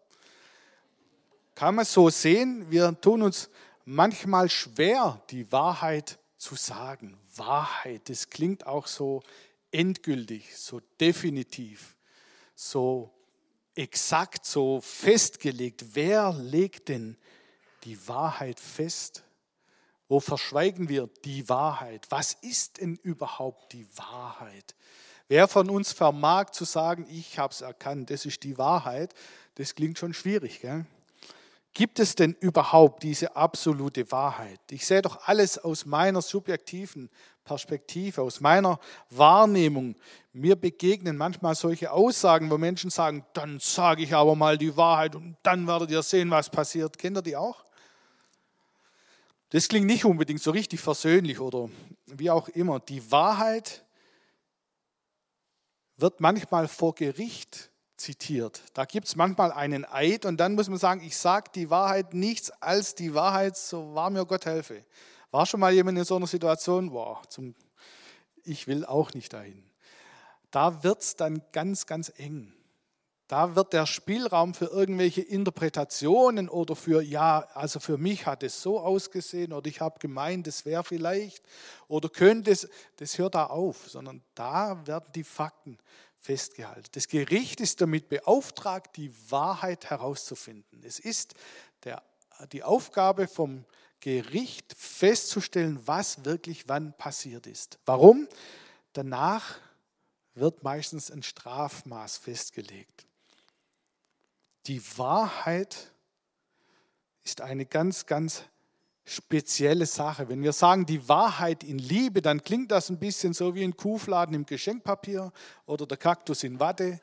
Kann 1.56 1.76
man 1.76 1.86
so 1.86 2.10
sehen, 2.10 2.72
wir 2.72 3.00
tun 3.00 3.22
uns 3.22 3.50
manchmal 3.86 4.50
schwer, 4.50 5.22
die 5.30 5.52
Wahrheit 5.52 6.18
zu 6.38 6.56
sagen. 6.56 7.20
Wahrheit, 7.36 8.10
das 8.10 8.30
klingt 8.30 8.66
auch 8.66 8.88
so 8.88 9.22
endgültig, 9.72 10.58
so 10.58 10.82
definitiv, 11.00 11.96
so 12.56 13.14
exakt, 13.76 14.46
so 14.46 14.82
festgelegt. 14.82 15.86
Wer 15.94 16.34
legt 16.34 16.90
denn 16.90 17.18
die 17.84 18.08
Wahrheit 18.08 18.60
fest? 18.60 19.24
Wo 20.08 20.20
verschweigen 20.20 20.90
wir 20.90 21.10
die 21.24 21.48
Wahrheit? 21.48 22.06
Was 22.10 22.34
ist 22.42 22.82
denn 22.82 22.96
überhaupt 22.98 23.72
die 23.74 23.88
Wahrheit? 23.98 24.76
Wer 25.30 25.48
von 25.48 25.70
uns 25.70 25.94
vermag 25.94 26.50
zu 26.50 26.66
sagen, 26.66 27.08
ich 27.10 27.40
habe 27.40 27.54
es 27.54 27.62
erkannt, 27.62 28.10
das 28.10 28.26
ist 28.26 28.44
die 28.44 28.58
Wahrheit? 28.58 29.14
Das 29.56 29.76
klingt 29.76 29.98
schon 29.98 30.14
schwierig. 30.14 30.60
Gell? 30.60 30.86
Gibt 31.74 32.00
es 32.00 32.16
denn 32.16 32.36
überhaupt 32.42 33.04
diese 33.04 33.38
absolute 33.38 34.12
Wahrheit? 34.12 34.60
Ich 34.72 34.86
sehe 34.86 35.02
doch 35.02 35.26
alles 35.28 35.58
aus 35.58 35.86
meiner 35.86 36.22
subjektiven 36.22 37.10
Perspektive, 37.46 38.22
aus 38.22 38.42
meiner 38.42 38.78
Wahrnehmung. 39.10 39.96
Mir 40.34 40.58
begegnen 40.58 41.16
manchmal 41.16 41.56
solche 41.56 41.92
Aussagen, 41.92 42.52
wo 42.52 42.58
Menschen 42.58 42.90
sagen, 42.90 43.26
dann 43.32 43.60
sage 43.60 44.04
ich 44.04 44.14
aber 44.14 44.36
mal 44.36 44.58
die 44.58 44.76
Wahrheit 44.76 45.16
und 45.16 45.38
dann 45.44 45.66
werdet 45.66 45.92
ihr 45.92 46.04
sehen, 46.04 46.30
was 46.30 46.50
passiert. 46.50 46.98
Kennt 46.98 47.18
ihr 47.18 47.22
die 47.22 47.38
auch? 47.38 47.64
Das 49.52 49.68
klingt 49.68 49.86
nicht 49.86 50.06
unbedingt 50.06 50.42
so 50.42 50.52
richtig 50.52 50.80
versöhnlich 50.80 51.40
oder 51.40 51.70
wie 52.06 52.30
auch 52.30 52.48
immer. 52.50 52.80
Die 52.80 53.12
Wahrheit 53.12 53.86
wird 55.98 56.22
manchmal 56.22 56.70
vor 56.70 56.96
Gericht 56.96 57.70
zitiert. 57.98 58.64
Da 58.74 58.86
gibt 58.86 59.08
es 59.08 59.18
manchmal 59.18 59.52
einen 59.52 59.86
Eid 59.86 60.26
und 60.26 60.38
dann 60.38 60.56
muss 60.56 60.70
man 60.70 60.78
sagen, 60.78 61.04
ich 61.04 61.18
sage 61.18 61.52
die 61.54 61.70
Wahrheit 61.70 62.14
nichts 62.14 62.50
als 62.62 62.96
die 62.96 63.14
Wahrheit, 63.14 63.58
so 63.58 63.94
wahr 63.94 64.10
mir 64.10 64.26
Gott 64.26 64.46
helfe. 64.46 64.86
War 65.32 65.46
schon 65.46 65.60
mal 65.60 65.74
jemand 65.74 65.98
in 65.98 66.06
so 66.06 66.16
einer 66.16 66.28
Situation? 66.28 66.90
Boah, 66.90 67.22
zum, 67.28 67.54
ich 68.44 68.68
will 68.68 68.86
auch 68.86 69.14
nicht 69.14 69.34
dahin. 69.34 69.64
Da 70.50 70.82
wird 70.82 71.02
es 71.02 71.18
dann 71.18 71.42
ganz, 71.52 71.86
ganz 71.86 72.12
eng. 72.16 72.54
Da 73.32 73.56
wird 73.56 73.72
der 73.72 73.86
Spielraum 73.86 74.54
für 74.54 74.66
irgendwelche 74.66 75.22
Interpretationen 75.22 76.50
oder 76.50 76.76
für, 76.76 77.02
ja, 77.02 77.48
also 77.54 77.80
für 77.80 77.98
mich 77.98 78.26
hat 78.26 78.44
es 78.44 78.62
so 78.62 78.78
ausgesehen 78.78 79.54
oder 79.54 79.70
ich 79.70 79.80
habe 79.80 80.00
gemeint, 80.00 80.48
es 80.48 80.66
wäre 80.66 80.84
vielleicht 80.84 81.42
oder 81.88 82.10
könnte 82.10 82.52
es, 82.52 82.68
das 82.98 83.18
hört 83.18 83.36
da 83.36 83.46
auf, 83.46 83.88
sondern 83.90 84.22
da 84.36 84.86
werden 84.86 85.14
die 85.16 85.24
Fakten 85.24 85.78
festgehalten. 86.20 86.90
Das 86.92 87.08
Gericht 87.08 87.62
ist 87.62 87.80
damit 87.80 88.10
beauftragt, 88.10 88.98
die 88.98 89.14
Wahrheit 89.32 89.90
herauszufinden. 89.90 90.84
Es 90.84 91.00
ist 91.00 91.34
der, 91.86 92.04
die 92.52 92.64
Aufgabe 92.64 93.30
vom 93.30 93.64
Gericht 94.02 94.76
festzustellen, 94.78 95.80
was 95.86 96.26
wirklich 96.26 96.68
wann 96.68 96.92
passiert 96.98 97.48
ist. 97.48 97.80
Warum? 97.86 98.28
Danach 98.92 99.58
wird 100.34 100.64
meistens 100.64 101.10
ein 101.10 101.24
Strafmaß 101.24 102.18
festgelegt. 102.18 103.08
Die 104.68 104.82
Wahrheit 104.98 105.92
ist 107.24 107.42
eine 107.42 107.66
ganz, 107.66 108.06
ganz 108.06 108.44
spezielle 109.04 109.86
Sache. 109.86 110.30
Wenn 110.30 110.44
wir 110.44 110.54
sagen, 110.54 110.86
die 110.86 111.08
Wahrheit 111.10 111.64
in 111.64 111.80
Liebe, 111.80 112.22
dann 112.22 112.44
klingt 112.44 112.72
das 112.72 112.90
ein 112.90 113.00
bisschen 113.00 113.34
so 113.34 113.56
wie 113.56 113.64
ein 113.64 113.76
Kuhfladen 113.76 114.36
im 114.36 114.46
Geschenkpapier 114.46 115.32
oder 115.66 115.86
der 115.86 115.98
Kaktus 115.98 116.44
in 116.44 116.60
Watte. 116.60 117.02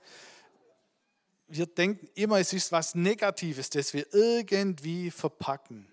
Wir 1.48 1.66
denken 1.66 2.08
immer, 2.14 2.38
es 2.38 2.52
ist 2.52 2.72
was 2.72 2.94
Negatives, 2.94 3.70
das 3.70 3.92
wir 3.94 4.06
irgendwie 4.12 5.10
verpacken. 5.10 5.88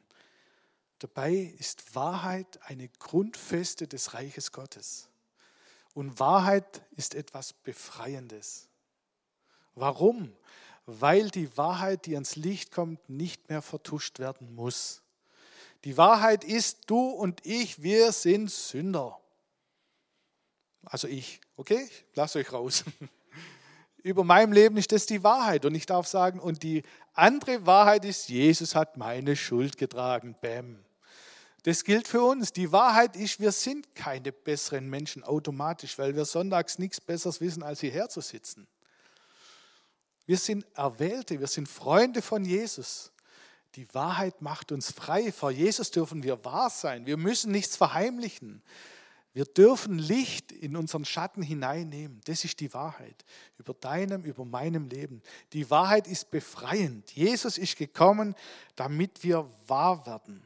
Dabei 1.00 1.34
ist 1.60 1.96
Wahrheit 1.96 2.60
eine 2.64 2.88
Grundfeste 2.88 3.88
des 3.88 4.14
Reiches 4.14 4.52
Gottes. 4.52 5.10
Und 5.94 6.20
Wahrheit 6.20 6.84
ist 6.96 7.16
etwas 7.16 7.54
Befreiendes. 7.54 8.68
Warum? 9.76 10.34
Weil 10.86 11.30
die 11.30 11.56
Wahrheit, 11.58 12.06
die 12.06 12.14
ans 12.14 12.36
Licht 12.36 12.72
kommt, 12.72 13.10
nicht 13.10 13.50
mehr 13.50 13.62
vertuscht 13.62 14.20
werden 14.20 14.54
muss. 14.54 15.02
Die 15.84 15.98
Wahrheit 15.98 16.44
ist, 16.44 16.90
du 16.90 17.10
und 17.10 17.46
ich, 17.46 17.82
wir 17.82 18.12
sind 18.12 18.50
Sünder. 18.52 19.20
Also 20.84 21.08
ich, 21.08 21.42
okay? 21.58 21.88
Ich 21.90 22.16
lasse 22.16 22.40
euch 22.40 22.52
raus. 22.52 22.84
Über 24.04 24.24
meinem 24.24 24.52
Leben 24.52 24.78
ist 24.78 24.92
das 24.92 25.08
die 25.08 25.24
Wahrheit. 25.24 25.66
Und 25.66 25.74
ich 25.74 25.88
darf 25.88 26.08
sagen, 26.08 26.40
und 26.40 26.62
die 26.62 26.84
andere 27.14 27.66
Wahrheit 27.66 28.06
ist, 28.06 28.30
Jesus 28.30 28.76
hat 28.76 28.98
meine 28.98 29.36
Schuld 29.36 29.78
getragen. 29.78 30.36
Bäm. 30.40 30.86
Das 31.64 31.84
gilt 31.84 32.08
für 32.08 32.22
uns. 32.22 32.54
Die 32.54 32.72
Wahrheit 32.72 33.16
ist, 33.16 33.40
wir 33.40 33.52
sind 33.52 33.96
keine 33.96 34.32
besseren 34.32 34.88
Menschen 34.88 35.24
automatisch, 35.24 35.98
weil 35.98 36.16
wir 36.16 36.26
sonntags 36.26 36.78
nichts 36.78 37.02
Besseres 37.02 37.42
wissen, 37.42 37.64
als 37.64 37.80
hierher 37.80 38.08
zu 38.08 38.22
sitzen. 38.22 38.68
Wir 40.26 40.38
sind 40.38 40.66
Erwählte, 40.74 41.40
wir 41.40 41.48
sind 41.48 41.68
Freunde 41.70 42.22
von 42.22 42.44
Jesus. 42.44 43.12
Die 43.76 43.94
Wahrheit 43.94 44.42
macht 44.42 44.72
uns 44.72 44.92
frei. 44.92 45.32
Vor 45.32 45.52
Jesus 45.52 45.92
dürfen 45.92 46.24
wir 46.24 46.44
wahr 46.46 46.70
sein. 46.70 47.06
Wir 47.06 47.18
müssen 47.18 47.52
nichts 47.52 47.76
verheimlichen. 47.76 48.64
Wir 49.34 49.44
dürfen 49.44 50.00
Licht 50.00 50.54
in 50.54 50.78
unseren 50.78 51.04
Schatten 51.04 51.44
hineinnehmen. 51.44 52.22
Das 52.24 52.46
ist 52.46 52.62
die 52.62 52.74
Wahrheit 52.74 53.26
über 53.58 53.74
deinem, 53.74 54.24
über 54.24 54.46
meinem 54.46 54.88
Leben. 54.88 55.22
Die 55.52 55.70
Wahrheit 55.70 56.08
ist 56.08 56.32
befreiend. 56.32 57.12
Jesus 57.12 57.58
ist 57.58 57.76
gekommen, 57.76 58.34
damit 58.78 59.24
wir 59.24 59.52
wahr 59.68 60.06
werden. 60.06 60.42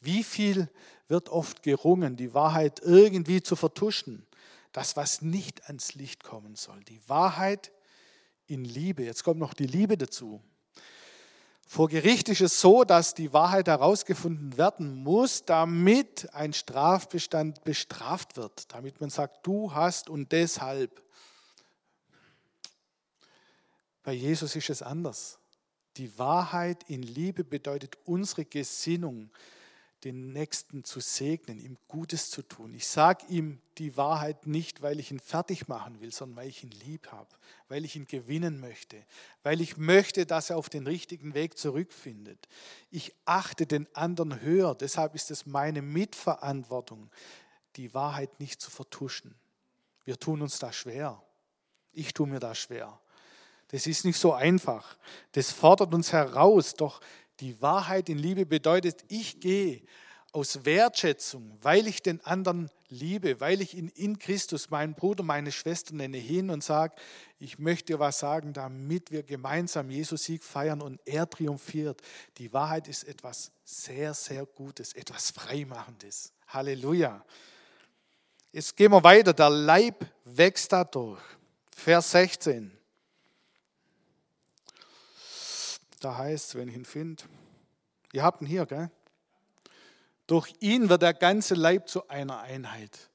Wie 0.00 0.24
viel 0.24 0.68
wird 1.06 1.28
oft 1.28 1.62
gerungen, 1.62 2.16
die 2.16 2.34
Wahrheit 2.34 2.80
irgendwie 2.82 3.40
zu 3.40 3.54
vertuschen? 3.54 4.26
Das, 4.72 4.96
was 4.96 5.22
nicht 5.22 5.66
ans 5.66 5.94
Licht 5.94 6.24
kommen 6.24 6.56
soll. 6.56 6.82
Die 6.84 7.00
Wahrheit 7.08 7.70
in 8.50 8.64
Liebe. 8.64 9.04
Jetzt 9.04 9.24
kommt 9.24 9.40
noch 9.40 9.54
die 9.54 9.66
Liebe 9.66 9.96
dazu. 9.96 10.42
Vor 11.66 11.88
Gericht 11.88 12.28
ist 12.28 12.40
es 12.40 12.60
so, 12.60 12.82
dass 12.82 13.14
die 13.14 13.32
Wahrheit 13.32 13.68
herausgefunden 13.68 14.56
werden 14.58 15.04
muss, 15.04 15.44
damit 15.44 16.28
ein 16.34 16.52
Strafbestand 16.52 17.62
bestraft 17.62 18.36
wird, 18.36 18.74
damit 18.74 19.00
man 19.00 19.08
sagt, 19.08 19.46
du 19.46 19.72
hast 19.72 20.10
und 20.10 20.32
deshalb. 20.32 21.00
Bei 24.02 24.12
Jesus 24.12 24.56
ist 24.56 24.68
es 24.68 24.82
anders. 24.82 25.38
Die 25.96 26.18
Wahrheit 26.18 26.82
in 26.88 27.02
Liebe 27.02 27.44
bedeutet 27.44 27.98
unsere 28.04 28.44
Gesinnung, 28.44 29.30
den 30.04 30.32
Nächsten 30.32 30.84
zu 30.84 31.00
segnen, 31.00 31.60
ihm 31.60 31.76
Gutes 31.86 32.30
zu 32.30 32.42
tun. 32.42 32.72
Ich 32.74 32.86
sage 32.86 33.26
ihm 33.28 33.60
die 33.78 33.96
Wahrheit 33.96 34.46
nicht, 34.46 34.80
weil 34.80 34.98
ich 34.98 35.10
ihn 35.10 35.20
fertig 35.20 35.68
machen 35.68 36.00
will, 36.00 36.12
sondern 36.12 36.36
weil 36.38 36.48
ich 36.48 36.64
ihn 36.64 36.70
lieb 36.70 37.12
habe, 37.12 37.28
weil 37.68 37.84
ich 37.84 37.96
ihn 37.96 38.06
gewinnen 38.06 38.60
möchte, 38.60 39.04
weil 39.42 39.60
ich 39.60 39.76
möchte, 39.76 40.24
dass 40.24 40.50
er 40.50 40.56
auf 40.56 40.70
den 40.70 40.86
richtigen 40.86 41.34
Weg 41.34 41.58
zurückfindet. 41.58 42.48
Ich 42.90 43.14
achte 43.26 43.66
den 43.66 43.86
anderen 43.94 44.40
höher, 44.40 44.74
deshalb 44.74 45.14
ist 45.14 45.30
es 45.30 45.44
meine 45.44 45.82
Mitverantwortung, 45.82 47.10
die 47.76 47.92
Wahrheit 47.92 48.40
nicht 48.40 48.60
zu 48.60 48.70
vertuschen. 48.70 49.34
Wir 50.04 50.18
tun 50.18 50.40
uns 50.42 50.58
da 50.58 50.72
schwer. 50.72 51.22
Ich 51.92 52.14
tue 52.14 52.26
mir 52.26 52.40
da 52.40 52.54
schwer. 52.54 53.00
Das 53.68 53.86
ist 53.86 54.04
nicht 54.04 54.18
so 54.18 54.32
einfach. 54.32 54.96
Das 55.32 55.52
fordert 55.52 55.94
uns 55.94 56.12
heraus, 56.12 56.74
doch 56.74 57.00
die 57.40 57.60
Wahrheit 57.62 58.08
in 58.08 58.18
Liebe 58.18 58.46
bedeutet, 58.46 59.04
ich 59.08 59.40
gehe 59.40 59.82
aus 60.32 60.64
Wertschätzung, 60.64 61.58
weil 61.62 61.86
ich 61.86 62.02
den 62.02 62.24
anderen 62.24 62.70
liebe, 62.88 63.40
weil 63.40 63.60
ich 63.60 63.74
ihn 63.76 63.88
in 63.88 64.18
Christus, 64.18 64.70
meinen 64.70 64.94
Bruder, 64.94 65.22
meine 65.22 65.50
Schwester 65.50 65.94
nenne, 65.94 66.18
hin 66.18 66.50
und 66.50 66.62
sage, 66.62 66.94
ich 67.38 67.58
möchte 67.58 67.94
dir 67.94 67.98
was 67.98 68.20
sagen, 68.20 68.52
damit 68.52 69.10
wir 69.10 69.22
gemeinsam 69.22 69.90
Jesus 69.90 70.24
Sieg 70.24 70.44
feiern 70.44 70.82
und 70.82 71.00
er 71.04 71.28
triumphiert. 71.28 72.00
Die 72.38 72.52
Wahrheit 72.52 72.86
ist 72.86 73.04
etwas 73.04 73.50
sehr, 73.64 74.14
sehr 74.14 74.46
Gutes, 74.46 74.92
etwas 74.92 75.30
Freimachendes. 75.30 76.32
Halleluja. 76.48 77.24
Jetzt 78.52 78.76
gehen 78.76 78.92
wir 78.92 79.02
weiter. 79.02 79.32
Der 79.32 79.50
Leib 79.50 80.04
wächst 80.24 80.72
dadurch. 80.72 81.22
Vers 81.74 82.10
16. 82.10 82.79
Da 86.00 86.16
heißt 86.16 86.54
wenn 86.56 86.68
ich 86.68 86.74
ihn 86.74 86.84
finde, 86.84 87.22
ihr 88.12 88.22
habt 88.22 88.40
ihn 88.40 88.46
hier, 88.46 88.66
gell? 88.66 88.90
Durch 90.26 90.54
ihn 90.60 90.88
wird 90.88 91.02
der 91.02 91.14
ganze 91.14 91.54
Leib 91.54 91.88
zu 91.88 92.08
einer 92.08 92.40
Einheit. 92.40 93.10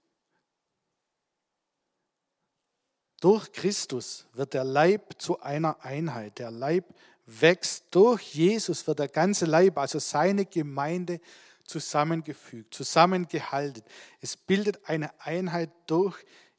Durch 3.22 3.52
Christus 3.54 4.28
wird 4.34 4.54
der 4.54 4.66
Leib 4.66 5.16
zu 5.18 5.42
einer 5.42 5.84
Einheit. 5.84 6.38
Der 6.40 6.52
Leib 6.52 6.86
wächst. 7.26 7.86
Durch 7.92 8.36
Jesus 8.36 8.86
wird 8.86 9.00
der 9.00 9.08
ganze 9.08 9.46
Leib, 9.46 9.78
also 9.78 10.00
seine 10.00 10.46
Gemeinde, 10.46 11.20
zusammengefügt, 11.64 12.74
zusammengehalten. 12.74 13.84
Es 14.22 14.38
bildet 14.38 14.88
eine 14.88 15.10
Einheit 15.20 15.72
durch 15.88 16.16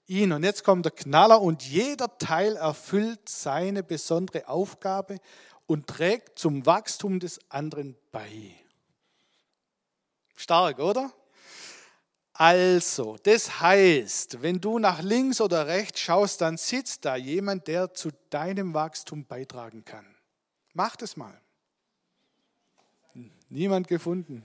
ihn. 0.06 0.32
Und 0.32 0.42
jetzt 0.42 0.64
kommt 0.64 0.84
der 0.84 0.92
Knaller 0.92 1.40
und 1.40 1.62
jeder 1.62 2.18
Teil 2.18 2.56
erfüllt 2.56 3.28
seine 3.28 3.82
besondere 3.82 4.48
Aufgabe 4.48 5.18
und 5.66 5.86
trägt 5.86 6.38
zum 6.38 6.64
Wachstum 6.66 7.20
des 7.20 7.40
anderen 7.50 7.96
bei. 8.12 8.54
Stark, 10.34 10.78
oder? 10.78 11.12
Also, 12.32 13.16
das 13.22 13.60
heißt, 13.60 14.42
wenn 14.42 14.60
du 14.60 14.78
nach 14.78 15.00
links 15.00 15.40
oder 15.40 15.66
rechts 15.66 16.00
schaust, 16.00 16.42
dann 16.42 16.58
sitzt 16.58 17.06
da 17.06 17.16
jemand, 17.16 17.66
der 17.66 17.94
zu 17.94 18.10
deinem 18.28 18.74
Wachstum 18.74 19.24
beitragen 19.24 19.84
kann. 19.84 20.06
Mach 20.74 20.96
das 20.96 21.16
mal. 21.16 21.40
Niemand 23.48 23.88
gefunden. 23.88 24.44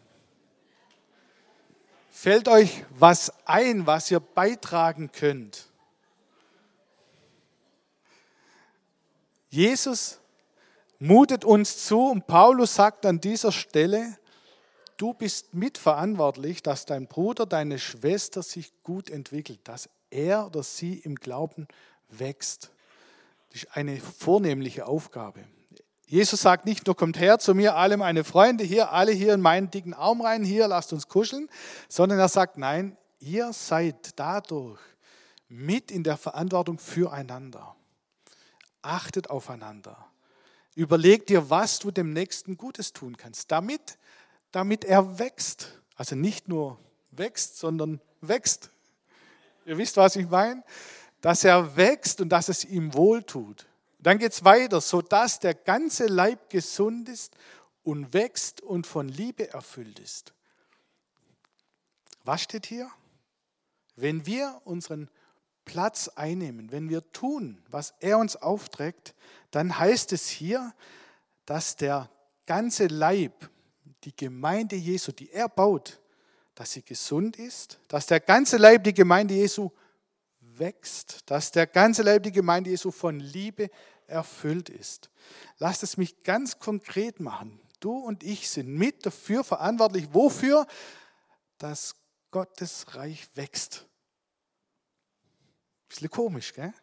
Fällt 2.10 2.48
euch 2.48 2.86
was 2.92 3.34
ein, 3.46 3.86
was 3.86 4.10
ihr 4.10 4.22
beitragen 4.22 5.12
könnt? 5.12 5.68
Jesus 9.50 10.21
mutet 11.02 11.44
uns 11.44 11.86
zu 11.86 12.10
und 12.10 12.28
Paulus 12.28 12.76
sagt 12.76 13.08
an 13.08 13.20
dieser 13.20 13.52
Stelle, 13.52 14.18
du 14.98 15.16
bist 15.16 15.54
mitverantwortlich, 15.56 16.62
dass 16.62 16.86
dein 16.86 17.08
Bruder, 17.08 17.48
deine 17.48 17.80
Schwester 17.80 18.44
sich 18.44 18.72
gut 18.84 19.10
entwickelt, 19.10 19.60
dass 19.64 19.90
er 20.12 20.46
oder 20.46 20.62
sie 20.62 21.00
im 21.00 21.16
Glauben 21.16 21.68
wächst. 22.10 22.72
Das 23.50 23.64
ist 23.64 23.76
eine 23.76 24.00
vornehmliche 24.00 24.86
Aufgabe. 24.86 25.44
Jesus 26.06 26.42
sagt 26.42 26.66
nicht 26.66 26.86
nur, 26.86 26.96
kommt 26.96 27.20
her 27.20 27.40
zu 27.40 27.56
mir, 27.56 27.76
alle 27.76 27.98
meine 27.98 28.24
Freunde 28.24 28.64
hier, 28.64 28.92
alle 28.92 29.12
hier 29.12 29.34
in 29.34 29.42
meinen 29.42 29.72
dicken 29.72 29.96
Arm 29.96 30.22
rein, 30.22 30.44
hier, 30.44 30.68
lasst 30.68 30.94
uns 30.94 31.08
kuscheln, 31.08 31.50
sondern 31.90 32.20
er 32.20 32.30
sagt, 32.30 32.58
nein, 32.58 32.96
ihr 33.20 33.54
seid 33.54 34.20
dadurch 34.20 34.80
mit 35.48 35.90
in 35.90 36.04
der 36.04 36.18
Verantwortung 36.18 36.78
füreinander. 36.78 37.76
Achtet 38.84 39.30
aufeinander. 39.30 40.11
Überleg 40.82 41.28
dir, 41.28 41.48
was 41.52 41.78
du 41.78 41.92
dem 41.92 42.12
Nächsten 42.12 42.58
Gutes 42.58 42.92
tun 42.92 43.16
kannst, 43.16 43.52
damit, 43.52 44.00
damit 44.52 44.84
er 44.84 45.20
wächst. 45.20 45.80
Also 45.96 46.16
nicht 46.16 46.48
nur 46.48 46.80
wächst, 47.12 47.60
sondern 47.60 48.02
wächst. 48.20 48.72
Ihr 49.68 49.78
wisst, 49.78 49.98
was 49.98 50.16
ich 50.16 50.28
meine? 50.28 50.64
Dass 51.22 51.44
er 51.44 51.76
wächst 51.76 52.20
und 52.20 52.30
dass 52.30 52.50
es 52.50 52.66
ihm 52.66 52.96
wohltut. 52.96 53.68
Dann 54.00 54.18
geht 54.18 54.32
es 54.32 54.44
weiter, 54.44 54.82
sodass 54.82 55.40
der 55.40 55.54
ganze 55.54 56.08
Leib 56.08 56.50
gesund 56.50 57.10
ist 57.10 57.36
und 57.84 58.12
wächst 58.16 58.62
und 58.62 58.88
von 58.88 59.08
Liebe 59.08 59.54
erfüllt 59.54 60.00
ist. 60.00 60.34
Was 62.24 62.42
steht 62.42 62.66
hier? 62.66 62.90
Wenn 63.96 64.26
wir 64.26 64.60
unseren 64.64 65.12
Platz 65.66 66.08
einnehmen, 66.10 66.72
wenn 66.72 66.90
wir 66.90 67.12
tun, 67.12 67.64
was 67.70 67.94
er 68.00 68.18
uns 68.18 68.36
aufträgt, 68.36 69.16
dann 69.52 69.78
heißt 69.78 70.14
es 70.14 70.28
hier, 70.28 70.74
dass 71.46 71.76
der 71.76 72.10
ganze 72.46 72.88
Leib, 72.88 73.50
die 74.04 74.16
Gemeinde 74.16 74.76
Jesu, 74.76 75.12
die 75.12 75.32
er 75.32 75.50
baut, 75.50 76.00
dass 76.56 76.72
sie 76.72 76.84
gesund 76.84 77.38
ist, 77.38 77.80
dass 77.88 78.08
der 78.08 78.20
ganze 78.20 78.58
Leib, 78.58 78.84
die 78.84 78.94
Gemeinde 78.94 79.34
Jesu, 79.34 79.70
wächst, 80.40 81.30
dass 81.30 81.52
der 81.52 81.68
ganze 81.68 82.04
Leib, 82.04 82.24
die 82.24 82.32
Gemeinde 82.32 82.70
Jesu 82.70 82.92
von 82.92 83.20
Liebe 83.20 83.70
erfüllt 84.08 84.70
ist. 84.70 85.10
Lasst 85.58 85.84
es 85.84 85.98
mich 85.98 86.24
ganz 86.24 86.60
konkret 86.60 87.20
machen. 87.20 87.60
Du 87.80 87.98
und 87.98 88.24
ich 88.24 88.50
sind 88.50 88.68
mit 88.68 89.06
dafür 89.06 89.44
verantwortlich. 89.44 90.10
Wofür? 90.12 90.68
Dass 91.58 91.96
Gottes 92.30 92.96
Reich 92.96 93.28
wächst. 93.36 93.88
Bisschen 95.92 96.10
komisch, 96.10 96.54
gell? 96.54 96.74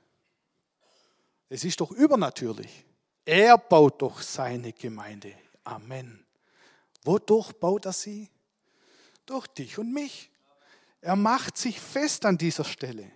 Es 1.48 1.64
ist 1.64 1.80
doch 1.80 1.92
übernatürlich. 1.92 2.84
Er 3.24 3.56
baut 3.56 4.02
doch 4.02 4.20
seine 4.20 4.74
Gemeinde. 4.74 5.32
Amen. 5.64 6.26
Wodurch 7.04 7.54
baut 7.54 7.86
er 7.86 7.94
sie? 7.94 8.28
Durch 9.24 9.46
dich 9.46 9.78
und 9.78 9.94
mich. 9.94 10.30
Er 11.00 11.16
macht 11.16 11.56
sich 11.56 11.80
fest 11.80 12.26
an 12.26 12.36
dieser 12.36 12.64
Stelle. 12.64 13.10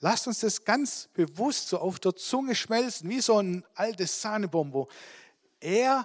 Lasst 0.00 0.26
uns 0.26 0.40
das 0.40 0.64
ganz 0.64 1.08
bewusst 1.12 1.68
so 1.68 1.78
auf 1.78 2.00
der 2.00 2.16
Zunge 2.16 2.56
schmelzen, 2.56 3.08
wie 3.08 3.20
so 3.20 3.38
ein 3.38 3.64
altes 3.76 4.20
Sahnebombo. 4.20 4.88
Er 5.60 6.04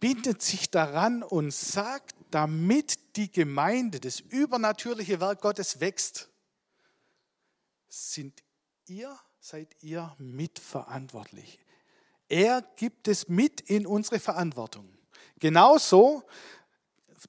bindet 0.00 0.42
sich 0.42 0.68
daran 0.68 1.22
und 1.22 1.54
sagt, 1.54 2.16
damit 2.32 3.14
die 3.14 3.30
Gemeinde, 3.30 4.00
das 4.00 4.18
übernatürliche 4.18 5.20
Werk 5.20 5.42
Gottes 5.42 5.78
wächst, 5.78 6.28
sind 7.94 8.42
ihr 8.86 9.16
seid 9.40 9.76
ihr 9.82 10.14
mitverantwortlich. 10.18 11.58
Er 12.28 12.62
gibt 12.76 13.08
es 13.08 13.28
mit 13.28 13.60
in 13.60 13.86
unsere 13.86 14.18
Verantwortung. 14.18 14.88
Genauso 15.38 16.22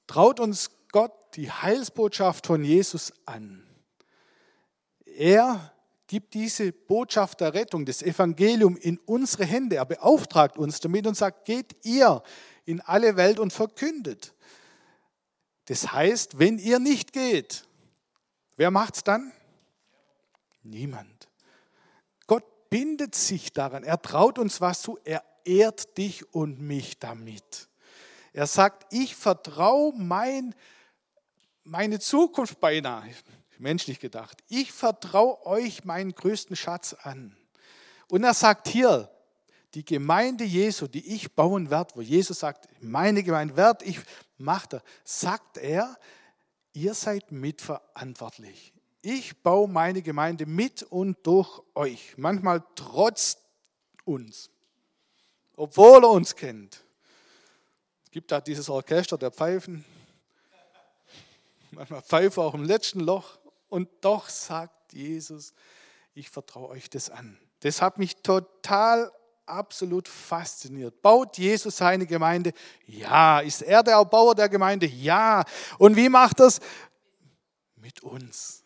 traut 0.06 0.40
uns 0.40 0.70
Gott 0.90 1.12
die 1.34 1.50
Heilsbotschaft 1.50 2.46
von 2.46 2.64
Jesus 2.64 3.12
an. 3.26 3.66
Er 5.04 5.72
gibt 6.06 6.34
diese 6.34 6.72
Botschaft 6.72 7.40
der 7.40 7.52
Rettung, 7.52 7.84
das 7.84 8.02
Evangelium 8.02 8.76
in 8.76 8.98
unsere 8.98 9.44
Hände. 9.44 9.76
Er 9.76 9.84
beauftragt 9.84 10.56
uns 10.56 10.80
damit 10.80 11.06
und 11.06 11.16
sagt, 11.16 11.44
geht 11.44 11.84
ihr 11.84 12.22
in 12.64 12.80
alle 12.80 13.16
Welt 13.16 13.38
und 13.38 13.52
verkündet. 13.52 14.34
Das 15.66 15.92
heißt, 15.92 16.38
wenn 16.38 16.58
ihr 16.58 16.78
nicht 16.78 17.12
geht, 17.12 17.66
wer 18.56 18.70
macht's 18.70 19.04
dann? 19.04 19.32
Niemand 20.70 21.28
bindet 22.70 23.14
sich 23.14 23.52
daran. 23.52 23.84
Er 23.84 24.00
traut 24.00 24.38
uns 24.38 24.60
was 24.60 24.82
zu. 24.82 24.98
Er 25.04 25.24
ehrt 25.44 25.96
dich 25.98 26.34
und 26.34 26.60
mich 26.60 26.98
damit. 26.98 27.68
Er 28.32 28.46
sagt, 28.46 28.92
ich 28.92 29.16
vertraue 29.16 29.94
mein, 29.96 30.54
meine 31.64 31.98
Zukunft 32.00 32.60
beinahe, 32.60 33.10
menschlich 33.58 34.00
gedacht. 34.00 34.42
Ich 34.48 34.72
vertraue 34.72 35.44
euch 35.46 35.84
meinen 35.84 36.14
größten 36.14 36.56
Schatz 36.56 36.92
an. 36.92 37.36
Und 38.10 38.24
er 38.24 38.34
sagt 38.34 38.68
hier, 38.68 39.10
die 39.74 39.84
Gemeinde 39.84 40.44
Jesu, 40.44 40.86
die 40.86 41.14
ich 41.14 41.34
bauen 41.34 41.70
werde, 41.70 41.94
wo 41.96 42.02
Jesus 42.02 42.40
sagt, 42.40 42.68
meine 42.80 43.22
Gemeinde 43.22 43.56
werde 43.56 43.84
ich, 43.84 44.00
macht 44.38 44.74
er, 44.74 44.82
sagt 45.04 45.58
er, 45.58 45.96
ihr 46.72 46.94
seid 46.94 47.32
mitverantwortlich. 47.32 48.75
Ich 49.08 49.40
baue 49.40 49.68
meine 49.68 50.02
Gemeinde 50.02 50.46
mit 50.46 50.82
und 50.82 51.24
durch 51.24 51.62
euch. 51.76 52.14
Manchmal 52.16 52.64
trotz 52.74 53.38
uns, 54.04 54.50
obwohl 55.54 56.02
er 56.02 56.10
uns 56.10 56.34
kennt. 56.34 56.82
Es 58.02 58.10
gibt 58.10 58.32
da 58.32 58.40
dieses 58.40 58.68
Orchester 58.68 59.16
der 59.16 59.30
Pfeifen. 59.30 59.84
Manchmal 61.70 62.02
pfeife 62.02 62.40
auch 62.40 62.54
im 62.54 62.64
letzten 62.64 62.98
Loch. 62.98 63.38
Und 63.68 63.88
doch 64.00 64.28
sagt 64.28 64.92
Jesus, 64.92 65.54
ich 66.12 66.28
vertraue 66.28 66.70
euch 66.70 66.90
das 66.90 67.08
an. 67.08 67.38
Das 67.60 67.80
hat 67.80 67.98
mich 67.98 68.16
total 68.24 69.12
absolut 69.44 70.08
fasziniert. 70.08 71.00
Baut 71.00 71.38
Jesus 71.38 71.76
seine 71.76 72.06
Gemeinde? 72.06 72.52
Ja. 72.88 73.38
Ist 73.38 73.62
er 73.62 73.84
der 73.84 73.94
Erbauer 73.94 74.34
der 74.34 74.48
Gemeinde? 74.48 74.86
Ja. 74.86 75.44
Und 75.78 75.94
wie 75.94 76.08
macht 76.08 76.40
das? 76.40 76.58
Mit 77.76 78.02
uns. 78.02 78.65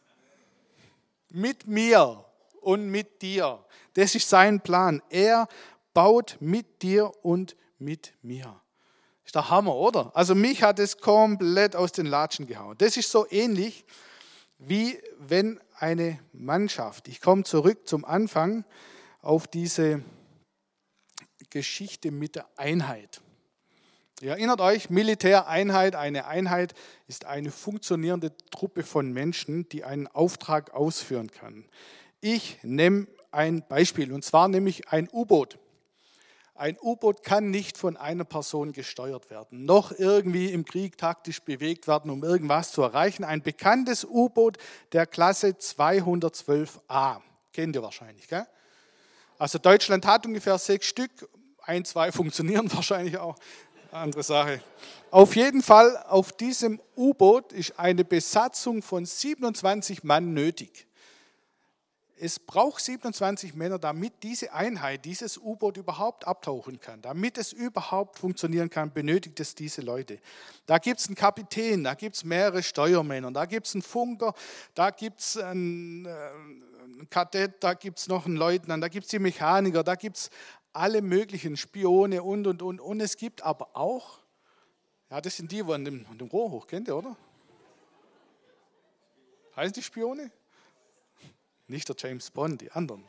Mit 1.31 1.67
mir 1.67 2.25
und 2.61 2.89
mit 2.89 3.23
dir. 3.23 3.65
Das 3.95 4.15
ist 4.15 4.29
sein 4.29 4.61
Plan. 4.61 5.03
Er 5.09 5.49
baut 5.95 6.37
mit 6.41 6.83
dir 6.83 7.11
und 7.25 7.57
mit 7.79 8.13
mir. 8.23 8.61
Ist 9.25 9.35
der 9.35 9.49
Hammer, 9.49 9.75
oder? 9.75 10.11
Also 10.15 10.35
mich 10.35 10.63
hat 10.63 10.79
es 10.79 10.99
komplett 10.99 11.77
aus 11.77 11.93
den 11.93 12.07
Latschen 12.07 12.47
gehauen. 12.47 12.77
Das 12.79 12.97
ist 12.97 13.11
so 13.11 13.27
ähnlich 13.31 13.85
wie 14.59 15.01
wenn 15.19 15.61
eine 15.77 16.21
Mannschaft, 16.33 17.09
ich 17.09 17.21
komme 17.21 17.45
zurück 17.45 17.89
zum 17.89 18.05
Anfang 18.05 18.65
auf 19.23 19.47
diese 19.47 20.03
Geschichte 21.49 22.11
mit 22.11 22.37
der 22.37 22.47
Einheit. 22.57 23.23
Ihr 24.23 24.33
erinnert 24.33 24.61
euch, 24.61 24.91
Militäreinheit, 24.91 25.97
eine 25.97 26.27
Einheit 26.27 26.75
ist 27.09 27.25
eine 27.25 27.51
funktionierende 27.51 28.37
Truppe 28.51 28.83
von 28.83 29.11
Menschen, 29.13 29.67
die 29.71 29.83
einen 29.83 30.09
Auftrag 30.09 30.75
ausführen 30.75 31.31
kann. 31.31 31.65
Ich 32.21 32.59
nehme 32.63 33.07
ein 33.31 33.67
Beispiel, 33.67 34.13
und 34.13 34.23
zwar 34.23 34.49
nämlich 34.49 34.89
ein 34.89 35.09
U-Boot. 35.11 35.59
Ein 36.55 36.77
U-Boot 36.83 37.23
kann 37.23 37.49
nicht 37.49 37.79
von 37.79 37.97
einer 37.97 38.25
Person 38.25 38.73
gesteuert 38.73 39.31
werden, 39.31 39.65
noch 39.65 39.91
irgendwie 39.99 40.53
im 40.53 40.67
Krieg 40.67 40.99
taktisch 40.99 41.41
bewegt 41.41 41.89
werden, 41.89 42.11
um 42.11 42.23
irgendwas 42.23 42.73
zu 42.73 42.83
erreichen. 42.83 43.25
Ein 43.25 43.41
bekanntes 43.41 44.05
U-Boot 44.05 44.59
der 44.93 45.07
Klasse 45.07 45.53
212a, 45.53 47.23
kennt 47.55 47.75
ihr 47.75 47.83
wahrscheinlich, 47.83 48.29
gell? 48.29 48.47
Also 49.39 49.59
Deutschland 49.59 50.05
hat 50.05 50.27
ungefähr 50.27 50.59
sechs 50.59 50.89
Stück, 50.89 51.11
ein, 51.63 51.85
zwei 51.85 52.13
funktionieren 52.13 52.71
wahrscheinlich 52.75 53.17
auch, 53.17 53.37
andere 53.93 54.23
Sache. 54.23 54.61
Auf 55.11 55.35
jeden 55.35 55.63
Fall, 55.63 55.97
auf 56.09 56.33
diesem 56.33 56.81
U-Boot 56.97 57.53
ist 57.53 57.79
eine 57.79 58.05
Besatzung 58.05 58.83
von 58.83 59.05
27 59.05 60.05
Mann 60.05 60.35
nötig. 60.35 60.87
Es 62.23 62.39
braucht 62.39 62.85
27 62.85 63.55
Männer, 63.55 63.79
damit 63.79 64.13
diese 64.23 64.53
Einheit, 64.53 65.07
dieses 65.07 65.39
U-Boot 65.39 65.79
überhaupt 65.79 66.27
abtauchen 66.27 66.79
kann. 66.79 67.01
Damit 67.01 67.39
es 67.39 67.53
überhaupt 67.53 68.19
funktionieren 68.19 68.69
kann, 68.69 68.93
benötigt 68.93 69.41
es 69.41 69.55
diese 69.55 69.81
Leute. 69.81 70.19
Da 70.67 70.77
gibt 70.77 71.01
es 71.01 71.07
einen 71.07 71.17
Kapitän, 71.17 71.83
da 71.83 71.95
gibt 71.95 72.17
es 72.17 72.25
mehrere 72.25 72.63
Steuermänner, 72.63 73.33
da 73.33 73.47
gibt 73.47 73.67
es 73.67 73.75
einen 73.75 73.83
Funker, 73.83 74.35
da 74.75 74.91
gibt 74.91 75.21
es 75.21 75.39
einen, 75.39 76.05
äh, 76.05 76.11
einen 76.11 77.09
Kadett, 77.09 77.65
da 77.65 77.73
gibt 77.73 77.99
es 77.99 78.07
noch 78.07 78.27
einen 78.27 78.37
Leutnant, 78.37 78.85
da 78.85 78.89
gibt 78.89 79.07
es 79.07 79.11
die 79.11 79.19
Mechaniker, 79.19 79.83
da 79.83 79.95
gibt 79.95 80.19
es 80.19 80.31
alle 80.73 81.03
möglichen 81.03 81.57
Spione 81.57 82.23
und, 82.23 82.47
und, 82.47 82.63
und. 82.63 82.81
Und 82.81 83.01
es 83.01 83.17
gibt 83.17 83.43
aber 83.43 83.77
auch, 83.77 84.21
ja, 85.11 85.21
das 85.21 85.37
sind 85.37 85.51
die, 85.53 85.63
die 85.63 85.73
an 85.73 85.85
dem, 85.85 86.07
Rohr 86.29 86.51
hoch, 86.51 86.67
kennt 86.67 86.89
oder? 86.91 87.17
Heißen 89.57 89.73
die 89.73 89.83
Spione? 89.83 90.31
Nicht 91.67 91.89
der 91.89 91.97
James 91.99 92.31
Bond, 92.31 92.61
die 92.61 92.71
anderen. 92.71 93.05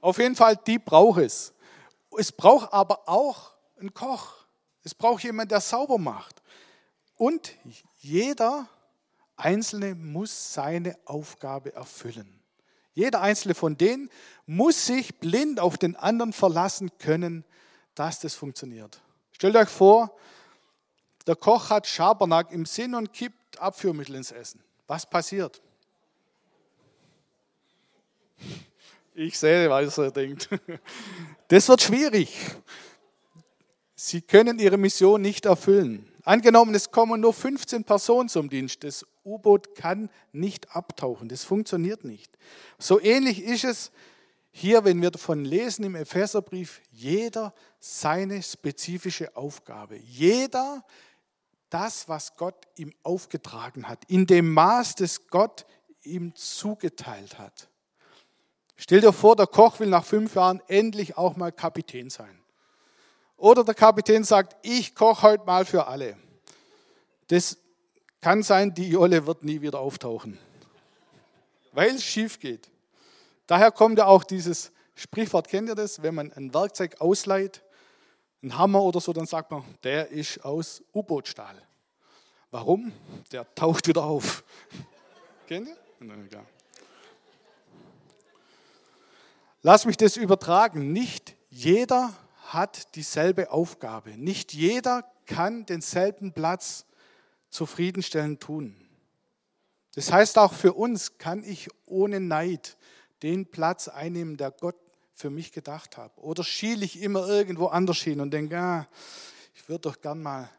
Auf 0.00 0.18
jeden 0.18 0.36
Fall, 0.36 0.56
die 0.56 0.78
braucht 0.78 1.20
es. 1.20 1.52
Es 2.18 2.30
braucht 2.30 2.72
aber 2.72 3.08
auch 3.08 3.52
einen 3.78 3.94
Koch. 3.94 4.44
Es 4.82 4.94
braucht 4.94 5.24
jemand, 5.24 5.50
der 5.50 5.60
sauber 5.60 5.98
macht. 5.98 6.42
Und 7.16 7.56
jeder 8.00 8.68
Einzelne 9.36 9.94
muss 9.94 10.52
seine 10.52 10.96
Aufgabe 11.06 11.74
erfüllen. 11.74 12.43
Jeder 12.94 13.20
einzelne 13.20 13.54
von 13.54 13.76
denen 13.76 14.08
muss 14.46 14.86
sich 14.86 15.16
blind 15.16 15.60
auf 15.60 15.76
den 15.78 15.96
anderen 15.96 16.32
verlassen 16.32 16.90
können, 16.98 17.44
dass 17.94 18.20
das 18.20 18.34
funktioniert. 18.34 19.00
Stellt 19.32 19.56
euch 19.56 19.68
vor, 19.68 20.16
der 21.26 21.36
Koch 21.36 21.70
hat 21.70 21.86
Schabernack 21.86 22.52
im 22.52 22.66
Sinn 22.66 22.94
und 22.94 23.12
kippt 23.12 23.58
Abführmittel 23.58 24.14
ins 24.14 24.30
Essen. 24.30 24.62
Was 24.86 25.08
passiert? 25.08 25.60
Ich 29.14 29.38
sehe, 29.38 29.70
was 29.70 29.96
er 29.98 30.10
denkt. 30.10 30.48
Das 31.48 31.68
wird 31.68 31.82
schwierig. 31.82 32.36
Sie 33.94 34.20
können 34.20 34.58
ihre 34.58 34.76
Mission 34.76 35.22
nicht 35.22 35.46
erfüllen. 35.46 36.10
Angenommen, 36.24 36.74
es 36.74 36.90
kommen 36.90 37.20
nur 37.20 37.34
15 37.34 37.84
Personen 37.84 38.28
zum 38.28 38.48
Dienst. 38.48 38.82
Das 38.82 39.06
U-Boot 39.24 39.74
kann 39.74 40.10
nicht 40.32 40.74
abtauchen. 40.74 41.28
Das 41.28 41.44
funktioniert 41.44 42.04
nicht. 42.04 42.36
So 42.78 42.98
ähnlich 42.98 43.42
ist 43.42 43.64
es 43.64 43.92
hier, 44.50 44.84
wenn 44.84 45.02
wir 45.02 45.10
davon 45.10 45.44
lesen 45.44 45.84
im 45.84 45.94
Epheserbrief, 45.94 46.80
jeder 46.90 47.52
seine 47.78 48.42
spezifische 48.42 49.36
Aufgabe. 49.36 49.96
Jeder 49.96 50.84
das, 51.68 52.08
was 52.08 52.36
Gott 52.36 52.68
ihm 52.76 52.94
aufgetragen 53.02 53.88
hat, 53.88 54.04
in 54.06 54.26
dem 54.26 54.52
Maß, 54.52 54.94
das 54.94 55.26
Gott 55.26 55.66
ihm 56.04 56.34
zugeteilt 56.36 57.38
hat. 57.38 57.68
Stell 58.76 59.00
dir 59.00 59.12
vor, 59.12 59.36
der 59.36 59.46
Koch 59.46 59.80
will 59.80 59.88
nach 59.88 60.04
fünf 60.04 60.36
Jahren 60.36 60.62
endlich 60.68 61.18
auch 61.18 61.36
mal 61.36 61.52
Kapitän 61.52 62.10
sein. 62.10 62.43
Oder 63.36 63.64
der 63.64 63.74
Kapitän 63.74 64.24
sagt, 64.24 64.56
ich 64.62 64.94
koche 64.94 65.22
heute 65.22 65.44
mal 65.44 65.64
für 65.64 65.86
alle. 65.86 66.16
Das 67.28 67.58
kann 68.20 68.42
sein, 68.42 68.74
die 68.74 68.88
Jolle 68.88 69.26
wird 69.26 69.44
nie 69.44 69.60
wieder 69.60 69.80
auftauchen, 69.80 70.38
weil 71.72 71.94
es 71.94 72.04
schief 72.04 72.38
geht. 72.38 72.70
Daher 73.46 73.70
kommt 73.70 73.98
ja 73.98 74.06
auch 74.06 74.24
dieses 74.24 74.72
Sprichwort, 74.94 75.48
kennt 75.48 75.68
ihr 75.68 75.74
das? 75.74 76.02
Wenn 76.02 76.14
man 76.14 76.32
ein 76.32 76.54
Werkzeug 76.54 77.00
ausleiht, 77.00 77.62
ein 78.42 78.56
Hammer 78.56 78.82
oder 78.82 79.00
so, 79.00 79.12
dann 79.12 79.26
sagt 79.26 79.50
man, 79.50 79.64
der 79.82 80.08
ist 80.10 80.44
aus 80.44 80.82
U-Bootstahl. 80.94 81.60
Warum? 82.50 82.92
Der 83.32 83.52
taucht 83.54 83.88
wieder 83.88 84.04
auf. 84.04 84.44
kennt 85.48 85.68
ihr? 85.68 85.76
Nein, 85.98 86.28
klar. 86.28 86.46
Lass 89.62 89.86
mich 89.86 89.96
das 89.96 90.16
übertragen. 90.16 90.92
Nicht 90.92 91.34
jeder 91.48 92.12
hat 92.54 92.94
dieselbe 92.94 93.50
Aufgabe. 93.50 94.10
Nicht 94.10 94.52
jeder 94.52 95.04
kann 95.26 95.66
denselben 95.66 96.32
Platz 96.32 96.86
zufriedenstellend 97.50 98.40
tun. 98.40 98.76
Das 99.94 100.10
heißt 100.10 100.38
auch 100.38 100.52
für 100.52 100.72
uns 100.72 101.18
kann 101.18 101.44
ich 101.44 101.68
ohne 101.86 102.20
Neid 102.20 102.76
den 103.22 103.46
Platz 103.46 103.88
einnehmen, 103.88 104.36
der 104.36 104.50
Gott 104.50 104.76
für 105.14 105.30
mich 105.30 105.52
gedacht 105.52 105.96
hat. 105.96 106.16
Oder 106.18 106.42
schiele 106.42 106.84
ich 106.84 107.00
immer 107.00 107.26
irgendwo 107.28 107.66
anders 107.66 107.98
hin 107.98 108.20
und 108.20 108.32
denke, 108.32 108.58
ah, 108.58 108.86
ich 109.54 109.68
würde 109.68 109.82
doch 109.82 110.00
gern 110.00 110.22
mal 110.22 110.50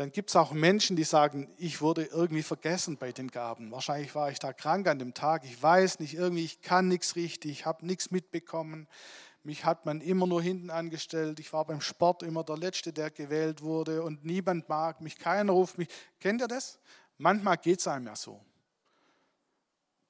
dann 0.00 0.12
gibt 0.12 0.30
es 0.30 0.36
auch 0.36 0.52
Menschen, 0.52 0.96
die 0.96 1.04
sagen, 1.04 1.46
ich 1.58 1.82
wurde 1.82 2.04
irgendwie 2.04 2.42
vergessen 2.42 2.96
bei 2.96 3.12
den 3.12 3.30
Gaben. 3.30 3.70
Wahrscheinlich 3.70 4.14
war 4.14 4.30
ich 4.30 4.38
da 4.38 4.54
krank 4.54 4.86
an 4.86 4.98
dem 4.98 5.12
Tag. 5.12 5.44
Ich 5.44 5.62
weiß 5.62 6.00
nicht, 6.00 6.14
irgendwie, 6.14 6.42
ich 6.42 6.62
kann 6.62 6.88
nichts 6.88 7.16
richtig, 7.16 7.50
ich 7.50 7.66
habe 7.66 7.84
nichts 7.84 8.10
mitbekommen. 8.10 8.88
Mich 9.42 9.64
hat 9.64 9.86
man 9.86 10.00
immer 10.00 10.26
nur 10.26 10.42
hinten 10.42 10.70
angestellt. 10.70 11.40
Ich 11.40 11.52
war 11.52 11.64
beim 11.64 11.80
Sport 11.80 12.22
immer 12.22 12.44
der 12.44 12.58
Letzte, 12.58 12.92
der 12.92 13.10
gewählt 13.10 13.62
wurde 13.62 14.02
und 14.02 14.24
niemand 14.24 14.68
mag 14.68 15.00
mich, 15.00 15.18
keiner 15.18 15.52
ruft 15.52 15.78
mich. 15.78 15.88
Kennt 16.18 16.42
ihr 16.42 16.48
das? 16.48 16.78
Manchmal 17.16 17.56
geht 17.56 17.80
es 17.80 17.88
einem 17.88 18.06
ja 18.06 18.16
so. 18.16 18.44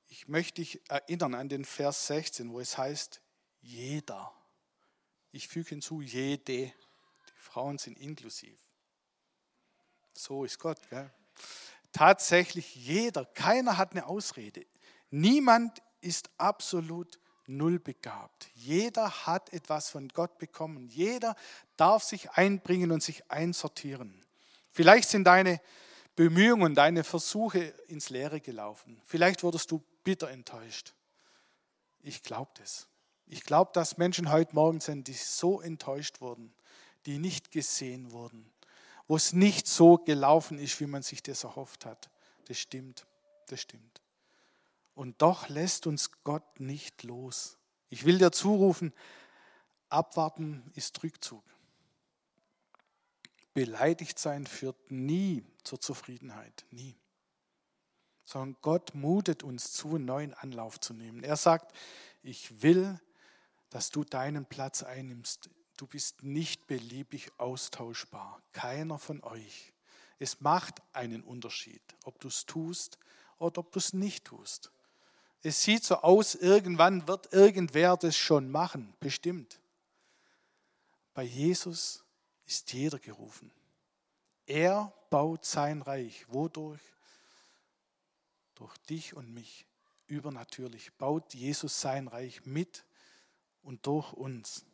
Ich 0.08 0.26
möchte 0.26 0.60
dich 0.60 0.80
erinnern 0.90 1.34
an 1.34 1.48
den 1.48 1.64
Vers 1.64 2.08
16, 2.08 2.52
wo 2.52 2.58
es 2.58 2.76
heißt, 2.76 3.20
jeder. 3.60 4.32
Ich 5.30 5.46
füge 5.46 5.70
hinzu, 5.70 6.02
jede. 6.02 6.42
Die 6.66 6.72
Frauen 7.36 7.78
sind 7.78 7.98
inklusiv. 7.98 8.58
So 10.12 10.44
ist 10.44 10.58
Gott. 10.58 10.78
Gell? 10.90 11.12
Tatsächlich 11.92 12.74
jeder, 12.74 13.24
keiner 13.24 13.76
hat 13.76 13.92
eine 13.92 14.06
Ausrede. 14.06 14.66
Niemand 15.10 15.80
ist 16.00 16.30
absolut 16.36 17.18
null 17.56 17.78
begabt. 17.78 18.48
Jeder 18.54 19.26
hat 19.26 19.52
etwas 19.52 19.90
von 19.90 20.08
Gott 20.08 20.38
bekommen. 20.38 20.88
Jeder 20.88 21.36
darf 21.76 22.02
sich 22.02 22.30
einbringen 22.30 22.90
und 22.90 23.02
sich 23.02 23.30
einsortieren. 23.30 24.24
Vielleicht 24.70 25.08
sind 25.08 25.24
deine 25.24 25.60
Bemühungen, 26.16 26.74
deine 26.74 27.04
Versuche 27.04 27.74
ins 27.88 28.10
Leere 28.10 28.40
gelaufen. 28.40 29.00
Vielleicht 29.04 29.42
wurdest 29.42 29.70
du 29.70 29.82
bitter 30.04 30.30
enttäuscht. 30.30 30.94
Ich 32.02 32.22
glaube 32.22 32.50
das. 32.58 32.88
Ich 33.26 33.44
glaube, 33.44 33.70
dass 33.74 33.98
Menschen 33.98 34.30
heute 34.30 34.54
Morgen 34.54 34.80
sind, 34.80 35.06
die 35.06 35.12
so 35.14 35.60
enttäuscht 35.60 36.20
wurden, 36.20 36.52
die 37.06 37.18
nicht 37.18 37.52
gesehen 37.52 38.12
wurden, 38.12 38.50
wo 39.06 39.16
es 39.16 39.32
nicht 39.32 39.66
so 39.66 39.98
gelaufen 39.98 40.58
ist, 40.58 40.80
wie 40.80 40.86
man 40.86 41.02
sich 41.02 41.22
das 41.22 41.44
erhofft 41.44 41.86
hat. 41.86 42.10
Das 42.46 42.58
stimmt, 42.58 43.06
das 43.46 43.60
stimmt. 43.60 44.00
Und 45.00 45.22
doch 45.22 45.48
lässt 45.48 45.86
uns 45.86 46.10
Gott 46.24 46.60
nicht 46.60 47.04
los. 47.04 47.56
Ich 47.88 48.04
will 48.04 48.18
dir 48.18 48.32
zurufen, 48.32 48.92
abwarten 49.88 50.70
ist 50.74 51.02
Rückzug. 51.02 51.42
Beleidigt 53.54 54.18
sein 54.18 54.46
führt 54.46 54.90
nie 54.90 55.42
zur 55.64 55.80
Zufriedenheit, 55.80 56.66
nie. 56.70 56.98
Sondern 58.26 58.60
Gott 58.60 58.94
mutet 58.94 59.42
uns 59.42 59.72
zu, 59.72 59.94
einen 59.94 60.04
neuen 60.04 60.34
Anlauf 60.34 60.78
zu 60.78 60.92
nehmen. 60.92 61.24
Er 61.24 61.36
sagt, 61.36 61.74
ich 62.22 62.60
will, 62.60 63.00
dass 63.70 63.88
du 63.88 64.04
deinen 64.04 64.44
Platz 64.44 64.82
einnimmst. 64.82 65.48
Du 65.78 65.86
bist 65.86 66.24
nicht 66.24 66.66
beliebig 66.66 67.30
austauschbar. 67.38 68.42
Keiner 68.52 68.98
von 68.98 69.22
euch. 69.22 69.72
Es 70.18 70.42
macht 70.42 70.82
einen 70.92 71.22
Unterschied, 71.22 71.80
ob 72.04 72.20
du 72.20 72.28
es 72.28 72.44
tust 72.44 72.98
oder 73.38 73.60
ob 73.60 73.72
du 73.72 73.78
es 73.78 73.94
nicht 73.94 74.26
tust. 74.26 74.70
Es 75.42 75.62
sieht 75.62 75.84
so 75.84 75.96
aus, 75.96 76.34
irgendwann 76.34 77.08
wird 77.08 77.32
irgendwer 77.32 77.96
das 77.96 78.16
schon 78.16 78.50
machen, 78.50 78.94
bestimmt. 79.00 79.60
Bei 81.14 81.22
Jesus 81.22 82.04
ist 82.44 82.72
jeder 82.72 82.98
gerufen. 82.98 83.50
Er 84.46 84.92
baut 85.10 85.44
sein 85.44 85.80
Reich. 85.82 86.26
Wodurch? 86.28 86.80
Durch 88.54 88.76
dich 88.78 89.14
und 89.14 89.32
mich. 89.32 89.66
Übernatürlich 90.06 90.92
baut 90.94 91.34
Jesus 91.34 91.80
sein 91.80 92.08
Reich 92.08 92.44
mit 92.44 92.84
und 93.62 93.86
durch 93.86 94.12
uns. 94.12 94.64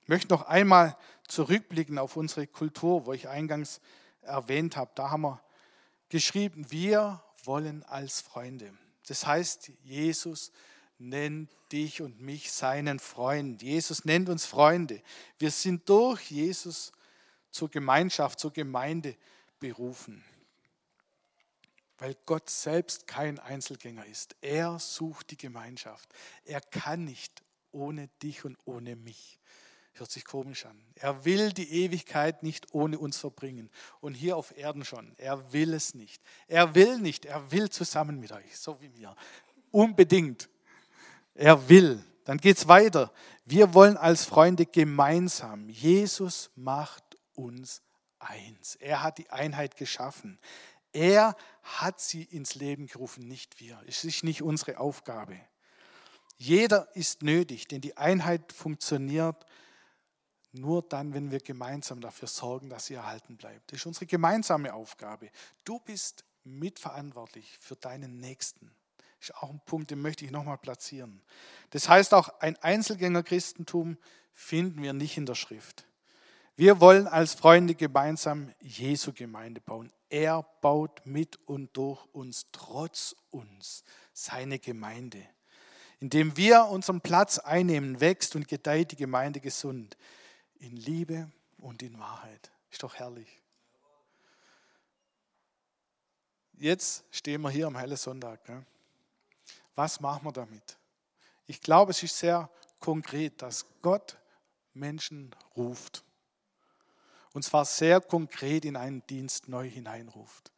Ich 0.00 0.08
möchte 0.08 0.34
noch 0.34 0.42
einmal 0.42 0.96
zurückblicken 1.28 1.98
auf 1.98 2.16
unsere 2.16 2.48
Kultur, 2.48 3.06
wo 3.06 3.12
ich 3.12 3.28
eingangs 3.28 3.80
erwähnt 4.22 4.76
habe. 4.76 4.90
Da 4.96 5.10
haben 5.10 5.22
wir 5.22 5.40
geschrieben, 6.08 6.68
wir 6.70 7.22
wollen 7.44 7.84
als 7.84 8.20
Freunde. 8.20 8.76
Das 9.08 9.26
heißt, 9.26 9.72
Jesus 9.82 10.52
nennt 10.98 11.50
dich 11.72 12.00
und 12.00 12.20
mich 12.20 12.52
seinen 12.52 12.98
Freund. 12.98 13.62
Jesus 13.62 14.04
nennt 14.04 14.28
uns 14.28 14.44
Freunde. 14.44 15.02
Wir 15.38 15.50
sind 15.50 15.88
durch 15.88 16.30
Jesus 16.30 16.92
zur 17.50 17.70
Gemeinschaft, 17.70 18.38
zur 18.38 18.52
Gemeinde 18.52 19.16
berufen. 19.58 20.24
Weil 21.98 22.16
Gott 22.26 22.50
selbst 22.50 23.06
kein 23.06 23.38
Einzelgänger 23.38 24.06
ist. 24.06 24.36
Er 24.40 24.78
sucht 24.78 25.30
die 25.30 25.36
Gemeinschaft. 25.36 26.08
Er 26.44 26.60
kann 26.60 27.04
nicht 27.04 27.42
ohne 27.70 28.08
dich 28.22 28.44
und 28.44 28.56
ohne 28.64 28.96
mich. 28.96 29.38
Hört 29.94 30.10
sich 30.10 30.24
komisch 30.24 30.64
an. 30.64 30.80
Er 30.94 31.24
will 31.24 31.52
die 31.52 31.70
Ewigkeit 31.70 32.42
nicht 32.42 32.72
ohne 32.72 32.98
uns 32.98 33.18
verbringen. 33.18 33.70
Und 34.00 34.14
hier 34.14 34.36
auf 34.36 34.56
Erden 34.56 34.84
schon. 34.84 35.14
Er 35.18 35.52
will 35.52 35.74
es 35.74 35.94
nicht. 35.94 36.22
Er 36.48 36.74
will 36.74 36.98
nicht. 36.98 37.26
Er 37.26 37.50
will 37.52 37.68
zusammen 37.68 38.18
mit 38.18 38.32
euch, 38.32 38.58
so 38.58 38.80
wie 38.80 38.94
wir. 38.96 39.14
Unbedingt. 39.70 40.48
Er 41.34 41.68
will. 41.68 42.02
Dann 42.24 42.38
geht 42.38 42.56
es 42.56 42.68
weiter. 42.68 43.12
Wir 43.44 43.74
wollen 43.74 43.96
als 43.96 44.24
Freunde 44.24 44.64
gemeinsam. 44.64 45.68
Jesus 45.68 46.50
macht 46.54 47.04
uns 47.34 47.82
eins. 48.18 48.76
Er 48.76 49.02
hat 49.02 49.18
die 49.18 49.30
Einheit 49.30 49.76
geschaffen. 49.76 50.38
Er 50.92 51.36
hat 51.62 52.00
sie 52.00 52.22
ins 52.22 52.54
Leben 52.54 52.86
gerufen, 52.86 53.26
nicht 53.26 53.60
wir. 53.60 53.80
Es 53.86 54.04
ist 54.04 54.24
nicht 54.24 54.42
unsere 54.42 54.78
Aufgabe. 54.78 55.38
Jeder 56.36 56.88
ist 56.94 57.22
nötig, 57.22 57.68
denn 57.68 57.80
die 57.80 57.96
Einheit 57.96 58.52
funktioniert 58.52 59.46
nur 60.52 60.82
dann, 60.82 61.14
wenn 61.14 61.30
wir 61.30 61.40
gemeinsam 61.40 62.00
dafür 62.00 62.28
sorgen, 62.28 62.68
dass 62.68 62.86
sie 62.86 62.94
erhalten 62.94 63.36
bleibt. 63.36 63.72
Das 63.72 63.80
ist 63.80 63.86
unsere 63.86 64.06
gemeinsame 64.06 64.74
Aufgabe. 64.74 65.30
Du 65.64 65.78
bist 65.80 66.24
mitverantwortlich 66.44 67.58
für 67.60 67.76
deinen 67.76 68.18
Nächsten. 68.18 68.70
Das 69.18 69.30
ist 69.30 69.36
auch 69.36 69.50
ein 69.50 69.60
Punkt, 69.64 69.90
den 69.90 70.02
möchte 70.02 70.24
ich 70.24 70.30
nochmal 70.30 70.58
platzieren. 70.58 71.22
Das 71.70 71.88
heißt 71.88 72.12
auch, 72.12 72.40
ein 72.40 72.56
Einzelgänger-Christentum 72.56 73.96
finden 74.32 74.82
wir 74.82 74.92
nicht 74.92 75.16
in 75.16 75.26
der 75.26 75.34
Schrift. 75.36 75.86
Wir 76.56 76.80
wollen 76.80 77.06
als 77.06 77.34
Freunde 77.34 77.74
gemeinsam 77.74 78.52
Jesu 78.60 79.12
Gemeinde 79.12 79.60
bauen. 79.60 79.90
Er 80.10 80.42
baut 80.60 81.06
mit 81.06 81.38
und 81.46 81.74
durch 81.76 82.04
uns, 82.12 82.46
trotz 82.52 83.16
uns, 83.30 83.84
seine 84.12 84.58
Gemeinde. 84.58 85.22
Indem 85.98 86.36
wir 86.36 86.66
unseren 86.66 87.00
Platz 87.00 87.38
einnehmen, 87.38 88.00
wächst 88.00 88.36
und 88.36 88.48
gedeiht 88.48 88.92
die 88.92 88.96
Gemeinde 88.96 89.40
gesund. 89.40 89.96
In 90.62 90.76
Liebe 90.76 91.28
und 91.58 91.82
in 91.82 91.98
Wahrheit. 91.98 92.50
Ist 92.70 92.82
doch 92.82 92.94
herrlich. 92.94 93.40
Jetzt 96.54 97.02
stehen 97.10 97.40
wir 97.42 97.50
hier 97.50 97.66
am 97.66 97.76
hellen 97.76 97.96
Sonntag. 97.96 98.48
Ne? 98.48 98.64
Was 99.74 99.98
machen 99.98 100.24
wir 100.24 100.32
damit? 100.32 100.78
Ich 101.46 101.60
glaube, 101.60 101.90
es 101.90 102.02
ist 102.02 102.16
sehr 102.16 102.48
konkret, 102.78 103.42
dass 103.42 103.66
Gott 103.82 104.16
Menschen 104.72 105.34
ruft 105.56 106.04
und 107.32 107.42
zwar 107.42 107.64
sehr 107.64 108.00
konkret 108.00 108.64
in 108.64 108.76
einen 108.76 109.04
Dienst 109.08 109.48
neu 109.48 109.68
hineinruft. 109.68 110.52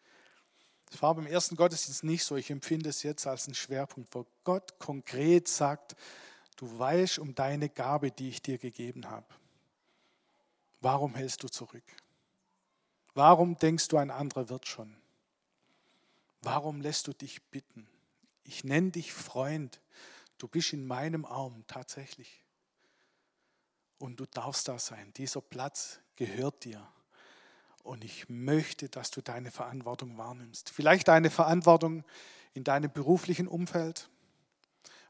Das 0.91 1.01
war 1.01 1.15
beim 1.15 1.27
ersten 1.27 1.57
Gottesdienst 1.57 2.05
nicht 2.05 2.25
so. 2.25 2.37
Ich 2.37 2.51
empfinde 2.51 2.91
es 2.91 3.03
jetzt 3.03 3.27
als 3.27 3.47
einen 3.47 3.55
Schwerpunkt, 3.55 4.15
wo 4.15 4.27
Gott 4.45 4.79
konkret 4.79 5.49
sagt, 5.49 5.97
du 6.57 6.79
weißt 6.79 7.19
um 7.19 7.35
deine 7.35 7.69
Gabe, 7.71 8.11
die 8.11 8.29
ich 8.29 8.43
dir 8.43 8.59
gegeben 8.59 9.11
habe. 9.11 9.27
Warum 10.85 11.15
hältst 11.15 11.43
du 11.43 11.49
zurück? 11.49 11.97
Warum 13.15 13.57
denkst 13.57 13.89
du, 13.89 13.97
ein 13.97 14.11
anderer 14.11 14.51
wird 14.51 14.69
schon? 14.69 14.95
Warum 16.43 16.83
lässt 16.83 17.07
du 17.07 17.15
dich 17.15 17.43
bitten? 17.45 17.89
Ich 18.43 18.65
nenne 18.65 18.91
dich 18.91 19.15
Freund. 19.15 19.81
Du 20.37 20.47
bist 20.47 20.75
in 20.75 20.87
meinem 20.87 21.25
Arm 21.25 21.65
tatsächlich. 21.69 22.45
Und 23.97 24.21
du 24.21 24.27
darfst 24.27 24.69
da 24.69 24.79
sein. 24.79 25.11
Dieser 25.15 25.41
Platz 25.41 26.01
gehört 26.17 26.67
dir. 26.67 26.87
Und 27.83 28.05
ich 28.05 28.29
möchte, 28.29 28.91
dass 28.91 29.11
du 29.11 29.23
deine 29.23 29.51
Verantwortung 29.51 30.19
wahrnimmst. 30.19 30.69
Vielleicht 30.69 31.09
deine 31.09 31.31
Verantwortung 31.31 32.05
in 32.53 32.63
deinem 32.63 32.93
beruflichen 32.93 33.49
Umfeld, 33.49 34.11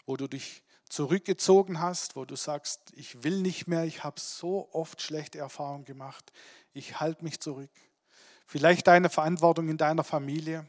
wo 0.06 0.16
du 0.16 0.28
dich 0.28 0.62
zurückgezogen 0.88 1.80
hast, 1.80 2.16
wo 2.16 2.24
du 2.24 2.36
sagst, 2.36 2.92
ich 2.94 3.22
will 3.24 3.40
nicht 3.40 3.66
mehr, 3.66 3.84
ich 3.84 4.04
habe 4.04 4.20
so 4.20 4.68
oft 4.72 5.02
schlechte 5.02 5.38
Erfahrungen 5.38 5.84
gemacht, 5.84 6.32
ich 6.72 7.00
halte 7.00 7.24
mich 7.24 7.40
zurück. 7.40 7.70
Vielleicht 8.46 8.86
deine 8.86 9.08
Verantwortung 9.08 9.68
in 9.68 9.78
deiner 9.78 10.04
Familie, 10.04 10.66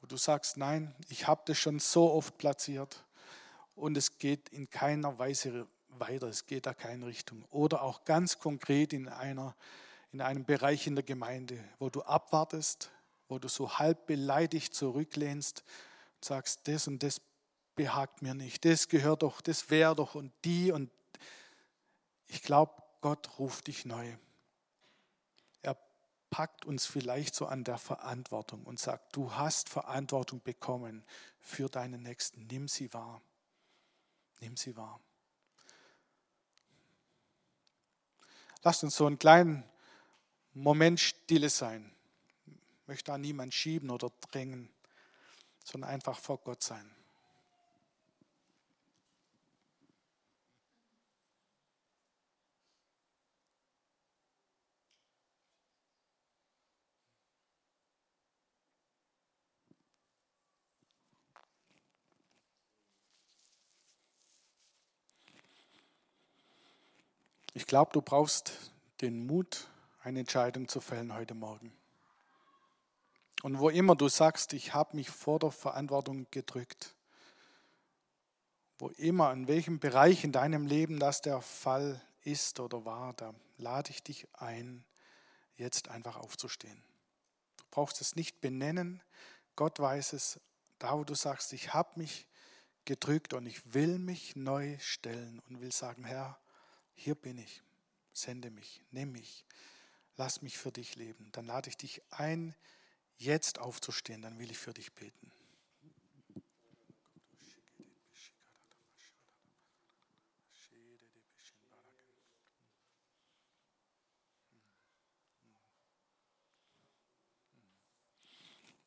wo 0.00 0.06
du 0.06 0.16
sagst, 0.16 0.56
nein, 0.56 0.94
ich 1.08 1.26
habe 1.26 1.42
das 1.46 1.58
schon 1.58 1.78
so 1.78 2.12
oft 2.12 2.38
platziert 2.38 3.04
und 3.74 3.96
es 3.96 4.18
geht 4.18 4.48
in 4.50 4.70
keiner 4.70 5.18
Weise 5.18 5.66
weiter, 5.88 6.28
es 6.28 6.46
geht 6.46 6.66
da 6.66 6.74
keine 6.74 7.06
Richtung. 7.06 7.44
Oder 7.50 7.82
auch 7.82 8.04
ganz 8.04 8.38
konkret 8.38 8.92
in, 8.92 9.08
einer, 9.08 9.54
in 10.12 10.20
einem 10.20 10.44
Bereich 10.44 10.86
in 10.86 10.94
der 10.94 11.04
Gemeinde, 11.04 11.62
wo 11.78 11.90
du 11.90 12.02
abwartest, 12.02 12.90
wo 13.28 13.38
du 13.38 13.48
so 13.48 13.78
halb 13.78 14.06
beleidigt 14.06 14.74
zurücklehnst 14.74 15.64
und 16.16 16.24
sagst, 16.24 16.68
das 16.68 16.86
und 16.86 17.02
das 17.02 17.20
behagt 17.76 18.22
mir 18.22 18.34
nicht, 18.34 18.64
das 18.64 18.88
gehört 18.88 19.22
doch, 19.22 19.40
das 19.40 19.70
wäre 19.70 19.94
doch 19.94 20.14
und 20.14 20.32
die 20.44 20.72
und 20.72 20.90
ich 22.26 22.42
glaube, 22.42 22.82
Gott 23.00 23.38
ruft 23.38 23.68
dich 23.68 23.84
neu. 23.84 24.16
Er 25.62 25.78
packt 26.30 26.64
uns 26.64 26.86
vielleicht 26.86 27.34
so 27.34 27.46
an 27.46 27.62
der 27.62 27.78
Verantwortung 27.78 28.64
und 28.64 28.80
sagt, 28.80 29.14
du 29.14 29.32
hast 29.34 29.68
Verantwortung 29.68 30.42
bekommen 30.42 31.04
für 31.38 31.68
deinen 31.68 32.02
Nächsten, 32.02 32.46
nimm 32.48 32.66
sie 32.66 32.92
wahr. 32.92 33.22
Nimm 34.40 34.56
sie 34.56 34.76
wahr. 34.76 35.00
Lasst 38.62 38.82
uns 38.82 38.96
so 38.96 39.06
einen 39.06 39.18
kleinen 39.18 39.62
Moment 40.54 40.98
stille 40.98 41.50
sein. 41.50 41.94
Ich 42.82 42.88
möchte 42.88 43.12
da 43.12 43.18
niemand 43.18 43.54
schieben 43.54 43.90
oder 43.90 44.10
drängen, 44.30 44.68
sondern 45.62 45.90
einfach 45.90 46.18
vor 46.18 46.38
Gott 46.38 46.62
sein. 46.62 46.95
Ich 67.56 67.66
glaube, 67.66 67.90
du 67.90 68.02
brauchst 68.02 68.52
den 69.00 69.26
Mut, 69.26 69.66
eine 70.02 70.20
Entscheidung 70.20 70.68
zu 70.68 70.78
fällen 70.78 71.14
heute 71.14 71.32
Morgen. 71.32 71.72
Und 73.42 73.58
wo 73.58 73.70
immer 73.70 73.96
du 73.96 74.10
sagst, 74.10 74.52
ich 74.52 74.74
habe 74.74 74.94
mich 74.94 75.08
vor 75.08 75.38
der 75.38 75.52
Verantwortung 75.52 76.26
gedrückt, 76.30 76.94
wo 78.78 78.88
immer, 78.98 79.32
in 79.32 79.48
welchem 79.48 79.80
Bereich 79.80 80.22
in 80.22 80.32
deinem 80.32 80.66
Leben 80.66 81.00
das 81.00 81.22
der 81.22 81.40
Fall 81.40 81.98
ist 82.24 82.60
oder 82.60 82.84
war, 82.84 83.14
da 83.14 83.34
lade 83.56 83.90
ich 83.90 84.02
dich 84.02 84.28
ein, 84.34 84.84
jetzt 85.56 85.88
einfach 85.88 86.18
aufzustehen. 86.18 86.84
Du 87.56 87.64
brauchst 87.70 88.02
es 88.02 88.16
nicht 88.16 88.42
benennen, 88.42 89.00
Gott 89.54 89.80
weiß 89.80 90.12
es, 90.12 90.40
da 90.78 90.92
wo 90.92 91.04
du 91.04 91.14
sagst, 91.14 91.54
ich 91.54 91.72
habe 91.72 92.00
mich 92.00 92.26
gedrückt 92.84 93.32
und 93.32 93.46
ich 93.46 93.72
will 93.72 93.98
mich 93.98 94.36
neu 94.36 94.76
stellen 94.78 95.40
und 95.48 95.62
will 95.62 95.72
sagen, 95.72 96.04
Herr, 96.04 96.38
hier 96.96 97.14
bin 97.14 97.38
ich, 97.38 97.62
sende 98.12 98.50
mich, 98.50 98.82
nimm 98.90 99.12
mich, 99.12 99.44
lass 100.16 100.42
mich 100.42 100.58
für 100.58 100.72
dich 100.72 100.96
leben. 100.96 101.30
Dann 101.32 101.46
lade 101.46 101.68
ich 101.68 101.76
dich 101.76 102.02
ein, 102.10 102.54
jetzt 103.18 103.58
aufzustehen, 103.58 104.22
dann 104.22 104.38
will 104.38 104.50
ich 104.50 104.58
für 104.58 104.74
dich 104.74 104.92
beten. 104.92 105.30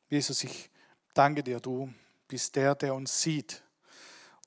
Jesus, 0.08 0.42
ich 0.42 0.68
danke 1.14 1.44
dir, 1.44 1.60
du 1.60 1.94
bist 2.26 2.56
der, 2.56 2.74
der 2.74 2.94
uns 2.94 3.22
sieht. 3.22 3.62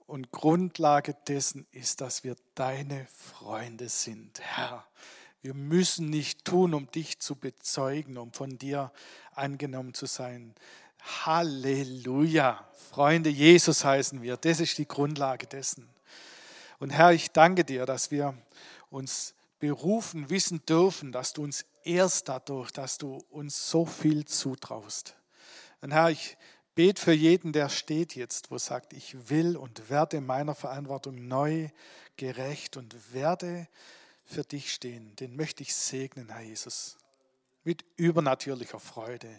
Und 0.06 0.32
Grundlage 0.32 1.16
dessen 1.28 1.66
ist, 1.72 2.02
dass 2.02 2.24
wir 2.24 2.36
deine 2.56 3.08
Freunde 3.08 3.90
sind, 3.90 4.40
Herr. 4.42 4.86
Wir 5.42 5.54
müssen 5.54 6.10
nicht 6.10 6.46
tun, 6.46 6.74
um 6.74 6.90
dich 6.92 7.20
zu 7.20 7.36
bezeugen, 7.36 8.18
um 8.18 8.32
von 8.32 8.58
dir 8.58 8.92
angenommen 9.34 9.94
zu 9.94 10.06
sein. 10.06 10.56
Halleluja. 11.26 12.66
Freunde 12.92 13.30
Jesus 13.30 13.84
heißen 13.84 14.22
wir. 14.22 14.38
Das 14.38 14.60
ist 14.60 14.78
die 14.78 14.88
Grundlage 14.88 15.48
dessen. 15.48 15.90
Und 16.80 16.92
Herr, 16.92 17.12
ich 17.12 17.32
danke 17.32 17.66
dir, 17.66 17.86
dass 17.86 18.12
wir 18.12 18.38
uns 18.90 19.36
berufen 19.60 20.30
wissen 20.30 20.66
dürfen, 20.66 21.12
dass 21.12 21.34
du 21.34 21.44
uns 21.44 21.66
erst 21.84 22.30
dadurch, 22.30 22.72
dass 22.72 22.98
du 22.98 23.24
uns 23.30 23.70
so 23.70 23.86
viel 23.86 24.26
zutraust. 24.26 25.16
Und 25.82 25.92
Herr, 25.92 26.10
ich 26.10 26.38
bete 26.76 27.02
für 27.02 27.14
jeden, 27.14 27.54
der 27.54 27.70
steht 27.70 28.16
jetzt, 28.16 28.52
wo 28.52 28.58
sagt, 28.58 28.94
ich 28.94 29.30
will 29.30 29.56
und 29.58 29.90
werde 29.90 30.22
meiner 30.22 30.56
Verantwortung 30.56 31.28
neu 31.28 31.70
gerecht 32.18 32.78
und 32.78 33.14
werde 33.14 33.68
für 34.26 34.44
dich 34.44 34.74
stehen. 34.74 35.16
Den 35.18 35.36
möchte 35.36 35.64
ich 35.64 35.76
segnen, 35.76 36.30
Herr 36.30 36.42
Jesus, 36.42 36.98
mit 37.64 37.86
übernatürlicher 37.96 38.80
Freude, 38.80 39.30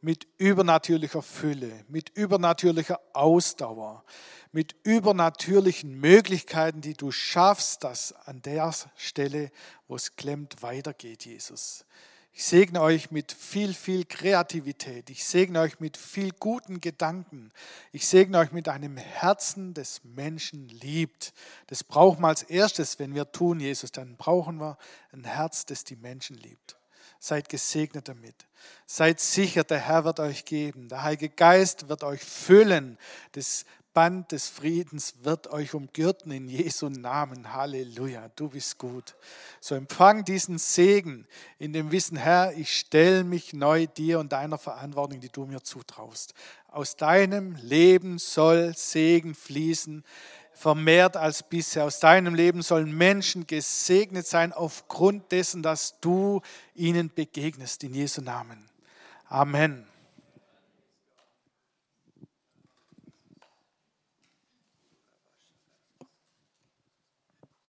mit 0.00 0.26
übernatürlicher 0.38 1.22
Fülle, 1.22 1.84
mit 1.88 2.10
übernatürlicher 2.10 3.00
Ausdauer, 3.12 4.04
mit 4.52 4.74
übernatürlichen 4.84 5.98
Möglichkeiten, 5.98 6.80
die 6.80 6.94
du 6.94 7.10
schaffst, 7.10 7.84
dass 7.84 8.12
an 8.12 8.42
der 8.42 8.72
Stelle, 8.96 9.50
wo 9.88 9.96
es 9.96 10.16
klemmt, 10.16 10.62
weitergeht, 10.62 11.24
Jesus. 11.24 11.84
Ich 12.38 12.44
segne 12.44 12.82
euch 12.82 13.10
mit 13.10 13.32
viel, 13.32 13.72
viel 13.72 14.04
Kreativität. 14.04 15.08
Ich 15.08 15.24
segne 15.24 15.58
euch 15.58 15.80
mit 15.80 15.96
viel 15.96 16.32
guten 16.32 16.82
Gedanken. 16.82 17.50
Ich 17.92 18.06
segne 18.06 18.36
euch 18.36 18.52
mit 18.52 18.68
einem 18.68 18.98
Herzen, 18.98 19.72
das 19.72 20.04
Menschen 20.04 20.68
liebt. 20.68 21.32
Das 21.68 21.82
brauchen 21.82 22.20
wir 22.20 22.28
als 22.28 22.42
erstes, 22.42 22.98
wenn 22.98 23.14
wir 23.14 23.32
tun, 23.32 23.58
Jesus. 23.58 23.90
Dann 23.90 24.18
brauchen 24.18 24.60
wir 24.60 24.76
ein 25.12 25.24
Herz, 25.24 25.64
das 25.64 25.84
die 25.84 25.96
Menschen 25.96 26.36
liebt. 26.36 26.76
Seid 27.20 27.48
gesegnet 27.48 28.06
damit. 28.06 28.34
Seid 28.84 29.18
sicher, 29.18 29.64
der 29.64 29.78
Herr 29.78 30.04
wird 30.04 30.20
euch 30.20 30.44
geben. 30.44 30.90
Der 30.90 31.04
Heilige 31.04 31.30
Geist 31.30 31.88
wird 31.88 32.04
euch 32.04 32.22
füllen. 32.22 32.98
Das 33.32 33.64
Band 33.96 34.30
des 34.30 34.50
Friedens 34.50 35.14
wird 35.22 35.46
euch 35.46 35.72
umgürten 35.72 36.30
in 36.30 36.50
Jesu 36.50 36.90
Namen. 36.90 37.54
Halleluja, 37.54 38.28
du 38.36 38.50
bist 38.50 38.76
gut. 38.76 39.16
So 39.58 39.74
empfang 39.74 40.22
diesen 40.22 40.58
Segen 40.58 41.26
in 41.58 41.72
dem 41.72 41.90
Wissen, 41.92 42.18
Herr, 42.18 42.52
ich 42.52 42.76
stelle 42.76 43.24
mich 43.24 43.54
neu 43.54 43.86
dir 43.86 44.18
und 44.18 44.32
deiner 44.32 44.58
Verantwortung, 44.58 45.20
die 45.20 45.30
du 45.30 45.46
mir 45.46 45.62
zutraust. 45.62 46.34
Aus 46.68 46.96
deinem 46.96 47.56
Leben 47.62 48.18
soll 48.18 48.74
Segen 48.76 49.34
fließen, 49.34 50.04
vermehrt 50.52 51.16
als 51.16 51.42
bisher. 51.42 51.84
Aus 51.84 51.98
deinem 51.98 52.34
Leben 52.34 52.60
sollen 52.60 52.94
Menschen 52.94 53.46
gesegnet 53.46 54.26
sein 54.26 54.52
aufgrund 54.52 55.32
dessen, 55.32 55.62
dass 55.62 56.00
du 56.00 56.42
ihnen 56.74 57.10
begegnest 57.14 57.82
in 57.82 57.94
Jesu 57.94 58.20
Namen. 58.20 58.68
Amen. 59.30 59.86